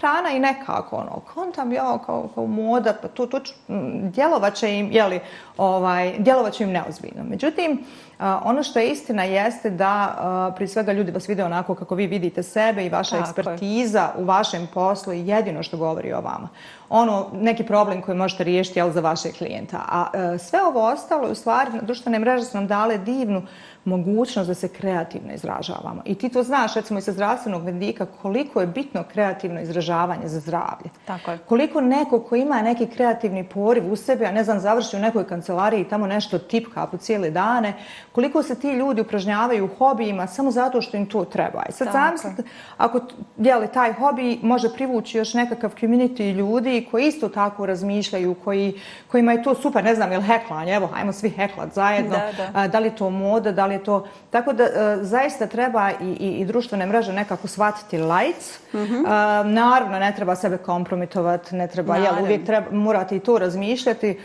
[0.00, 4.78] hrana i nekako, ono, kontam ja kao, kao moda, pa to, to hm, djelovat će
[4.78, 5.20] im, jeli,
[5.56, 7.24] ovaj, djelovat će im neozbiljno.
[7.24, 7.84] Međutim,
[8.20, 12.42] ono što je istina jeste da pri svega ljudi vas vide onako kako vi vidite
[12.42, 14.22] sebe i vaša Tako ekspertiza je.
[14.22, 16.48] u vašem poslu je jedino što govori o vama.
[16.88, 19.78] Ono, neki problem koji možete riješiti jel, za vaše klijenta.
[19.88, 23.42] A e, sve ovo ostalo, u stvari, društvene mreže su nam dale divnu
[23.84, 26.02] mogućnost da se kreativno izražavamo.
[26.04, 30.40] I ti to znaš, recimo, i sa zdravstvenog vendika, koliko je bitno kreativno izražavanje za
[30.40, 30.90] zdravlje.
[31.04, 31.38] Tako je.
[31.38, 35.26] Koliko neko ko ima neki kreativni poriv u sebi, a ne znam, završi u nekoj
[35.26, 37.74] kancelariji i tamo nešto tipka po cijele dane,
[38.12, 41.62] koliko se ti ljudi upražnjavaju u hobijima samo zato što im to treba.
[41.68, 42.42] I sad zamislite,
[42.76, 43.00] ako
[43.38, 49.32] jeli, taj hobi može privući još nekakav community ljudi koji isto tako razmišljaju, koji, kojima
[49.32, 52.68] je to super, ne znam, je li heklanje, evo, hajmo svi heklat zajedno, da, da.
[52.68, 54.04] da li to moda, da li je to...
[54.30, 58.58] Tako da e, zaista treba i, i, i društvene mreže nekako shvatiti lights.
[58.72, 59.42] Mm -hmm.
[59.44, 64.18] naravno, ne treba sebe kompromitovati, ne treba, jel, uvijek treba, morate i to razmišljati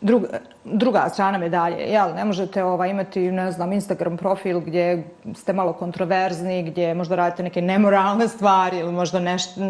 [0.00, 0.28] druga,
[0.72, 1.76] druga strana medalje.
[1.76, 5.04] Jel, ne možete ovaj, imati, ne znam, Instagram profil gdje
[5.34, 9.60] ste malo kontroverzni, gdje možda radite neke nemoralne stvari ili možda nešto,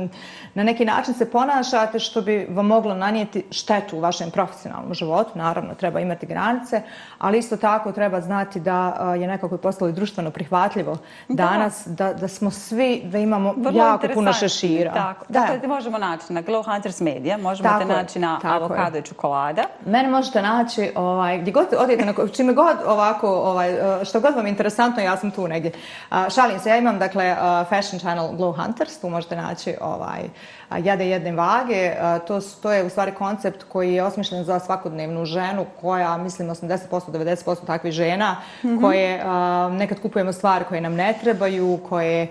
[0.55, 5.31] na neki način se ponašate što bi vam moglo nanijeti štetu u vašem profesionalnom životu.
[5.35, 6.83] Naravno, treba imati granice,
[7.19, 10.99] ali isto tako treba znati da je nekako postalo društveno prihvatljivo
[11.29, 14.93] danas, da, da smo svi, da imamo Vrlo jako puno šešira.
[14.93, 15.41] Tako, da.
[15.41, 19.63] Dakle, možemo naći na Glow Hunters Media, možemo tako, te naći na avokado i čokolada.
[19.87, 24.35] Mene možete naći ovaj, gdje god odete, na, čime god ovako, ovaj, e, što god
[24.35, 25.73] vam je interesantno, ja sam tu negdje.
[26.35, 27.37] šalim se, ja imam dakle e,
[27.69, 30.21] fashion channel Glow Hunters, tu možete naći ovaj,
[30.79, 31.93] jade jedne vage.
[32.27, 36.79] To, to je u stvari koncept koji je osmišljen za svakodnevnu ženu koja, mislim, 80%,
[36.91, 38.81] 90% takvih žena mm -hmm.
[38.81, 39.25] koje
[39.79, 42.29] nekad kupujemo stvari koje nam ne trebaju, koje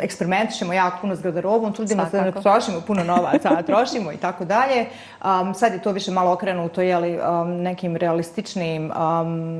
[0.00, 4.16] eksperimentišemo jako puno s garderobom, trudimo se da ne trošimo puno novaca, a trošimo i
[4.16, 4.86] tako dalje.
[5.54, 8.92] sad je to više malo okrenuto jeli, nekim realističnim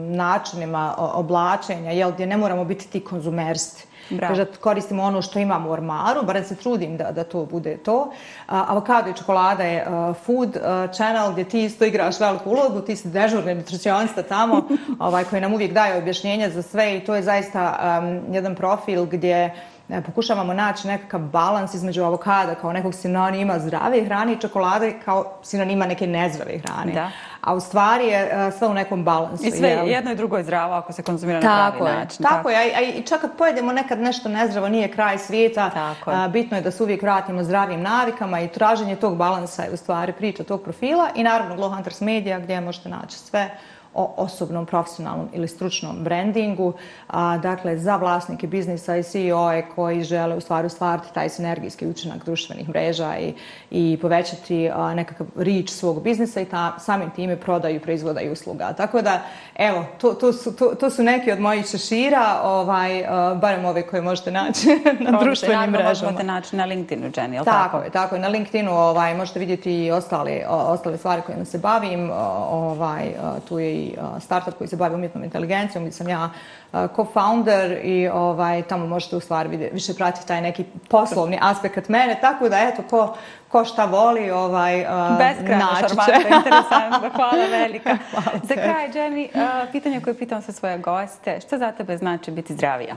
[0.08, 3.87] načinima oblačenja, jel, gdje ne moramo biti ti konzumersti.
[4.20, 8.10] Kaže, koristimo ono što imamo u ormaru, barem se trudim da, da to bude to.
[8.46, 9.86] Avokado i čokolada je
[10.26, 10.56] food
[10.92, 15.54] channel gdje ti isto igraš veliku ulogu, ti si dežurni nutricionista tamo ovaj, koji nam
[15.54, 19.54] uvijek daje objašnjenja za sve i to je zaista um, jedan profil gdje
[19.88, 25.32] ne, pokušavamo naći nekakav balans između avokada kao nekog sinonima zdrave hrane i čokolade kao
[25.42, 26.92] sinonima neke nezdrave hrane.
[26.92, 27.10] Da.
[27.40, 29.46] A u stvari je uh, sve u nekom balansu.
[29.46, 32.22] I sve jedno i drugo je zdravo ako se konzumira tako na pravi je, način.
[32.22, 36.28] Tako je, a, i čak kad pojedemo nekad nešto nezdravo, nije kraj svijeta, tako je.
[36.28, 40.12] bitno je da se uvijek vratimo zdravim navikama i traženje tog balansa je u stvari
[40.12, 43.58] priča tog profila i naravno Glow Hunters Media gdje možete naći sve
[43.94, 46.72] o osobnom, profesionalnom ili stručnom brandingu.
[47.08, 52.24] A, dakle, za vlasnike biznisa i CEO-e koji žele u stvari stvariti taj sinergijski učinak
[52.24, 53.34] društvenih mreža i,
[53.70, 58.72] i povećati a, nekakav rič svog biznisa i ta, samim time prodaju proizvoda i usluga.
[58.72, 59.22] Tako da,
[59.56, 63.82] evo, to, to, su, to, to su neki od mojih šešira, ovaj, a, barem ove
[63.82, 64.68] koje možete naći
[65.10, 66.10] na društvenim mrežama.
[66.10, 67.68] Možete naći na LinkedInu, Jenny, ili tako?
[67.68, 68.20] Tako je, tako je.
[68.20, 72.10] Na LinkedInu ovaj, možete vidjeti i ostale, ostale stvari kojima se bavim.
[72.50, 73.12] Ovaj,
[73.48, 73.87] tu je i
[74.20, 76.30] startup koji se bavi umjetnom inteligencijom, gdje sam ja
[76.72, 82.18] co-founder i ovaj, tamo možete u stvari vidjeti, više pratiti taj neki poslovni aspekt mene,
[82.20, 83.16] tako da eto, ko,
[83.48, 84.86] ko šta voli, ovaj,
[85.18, 87.96] Beskrajno šarmantno, interesantno, hvala velika.
[88.10, 89.28] Hvala za kraj, Jenny,
[89.72, 92.94] pitanje koje pitam sa svoje goste, što za tebe znači biti zdravija?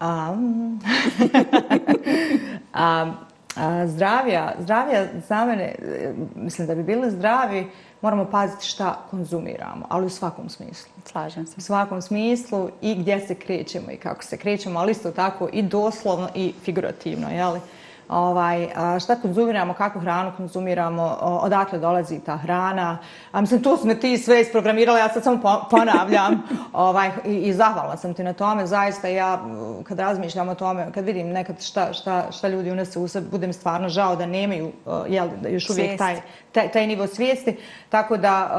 [0.00, 0.80] Um,
[2.74, 3.14] um,
[3.86, 5.74] zdravija, zdravija za mene,
[6.34, 7.70] mislim da bi bili zdravi,
[8.00, 10.92] moramo paziti šta konzumiramo, ali u svakom smislu.
[11.04, 11.54] Slažem se.
[11.56, 15.62] U svakom smislu i gdje se krećemo i kako se krećemo, ali isto tako i
[15.62, 17.60] doslovno i figurativno, jeli?
[18.08, 18.68] Ovaj,
[19.00, 22.98] šta konzumiramo, kakvu hranu konzumiramo, odakle dolazi ta hrana.
[23.32, 26.42] A, mislim, tu smo ti sve isprogramirali, ja sad samo ponavljam
[26.72, 28.66] ovaj, i, i zahvala sam ti na tome.
[28.66, 29.40] Zaista ja,
[29.84, 33.52] kad razmišljam o tome, kad vidim nekad šta, šta, šta ljudi unese u sebe, budem
[33.52, 34.72] stvarno žao da nemaju
[35.08, 36.20] jel, da još uvijek taj,
[36.52, 37.56] taj, taj nivo svijesti.
[37.88, 38.50] Tako da,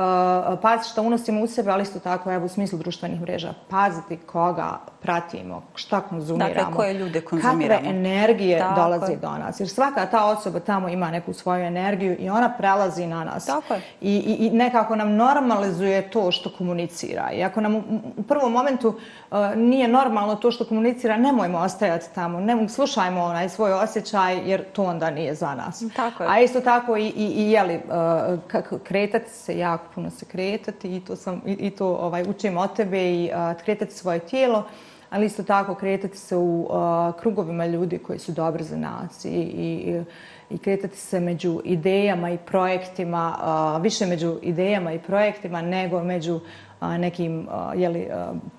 [0.53, 4.17] uh, paziti što unosimo u sebe, ali isto tako, evo, u smislu društvenih mreža, paziti
[4.17, 6.53] koga pratimo, šta konzumiramo.
[6.53, 7.81] Dakle, koje ljude konzumiramo.
[7.81, 8.81] Kakve energije tako.
[8.81, 9.59] dolazi do nas.
[9.59, 13.45] Jer svaka ta osoba tamo ima neku svoju energiju i ona prelazi na nas.
[13.45, 13.81] Tako je.
[14.01, 17.31] I, i, i nekako nam normalizuje to što komunicira.
[17.31, 17.83] I ako nam u,
[18.17, 22.39] u prvom momentu uh, nije normalno to što komunicira, nemojmo ostajati tamo.
[22.39, 25.83] Ne, slušajmo onaj svoj osjećaj, jer to onda nije za nas.
[25.95, 26.29] Tako je.
[26.29, 30.95] A isto tako i, i, i jeli, uh, kako kretati se, jako puno se kretati
[30.95, 34.63] i to, sam, i, i to ovaj, učim od tebe i uh, kretati svoje tijelo
[35.09, 39.29] ali isto tako kretati se u uh, krugovima ljudi koji su dobri za nas i,
[39.29, 40.01] i,
[40.49, 43.35] i kretati se među idejama i projektima,
[43.75, 46.41] uh, više među idejama i projektima nego među uh,
[46.81, 48.07] nekim jeli,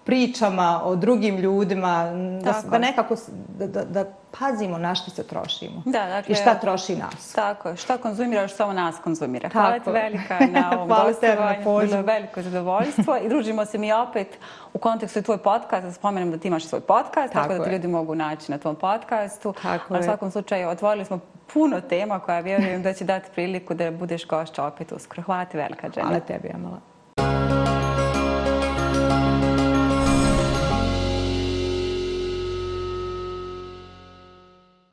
[0.05, 2.05] pričama o drugim ljudima,
[2.43, 3.17] da, da nekako
[3.59, 4.05] da, da, da
[4.39, 7.33] pazimo na što se trošimo da, dakle, i šta troši nas.
[7.33, 9.49] Tako šta konzumiraš, samo nas konzumira.
[9.49, 9.59] Tako.
[9.61, 11.63] Hvala ti velika na ovom gostovanju.
[11.63, 14.39] Hvala veliko zadovoljstvo i družimo se mi opet
[14.73, 17.71] u kontekstu tvoj podcast, da spomenem da ti imaš svoj podcast, tako, tako da ti
[17.71, 19.55] ljudi mogu naći na tvom podcastu.
[19.63, 21.21] Tako u svakom slučaju otvorili smo
[21.53, 25.23] puno tema koja vjerujem da će dati priliku da budeš gošća opet uskoro.
[25.23, 26.03] Hvala ti velika, Jenny.
[26.03, 26.81] Hvala tebi, Amala.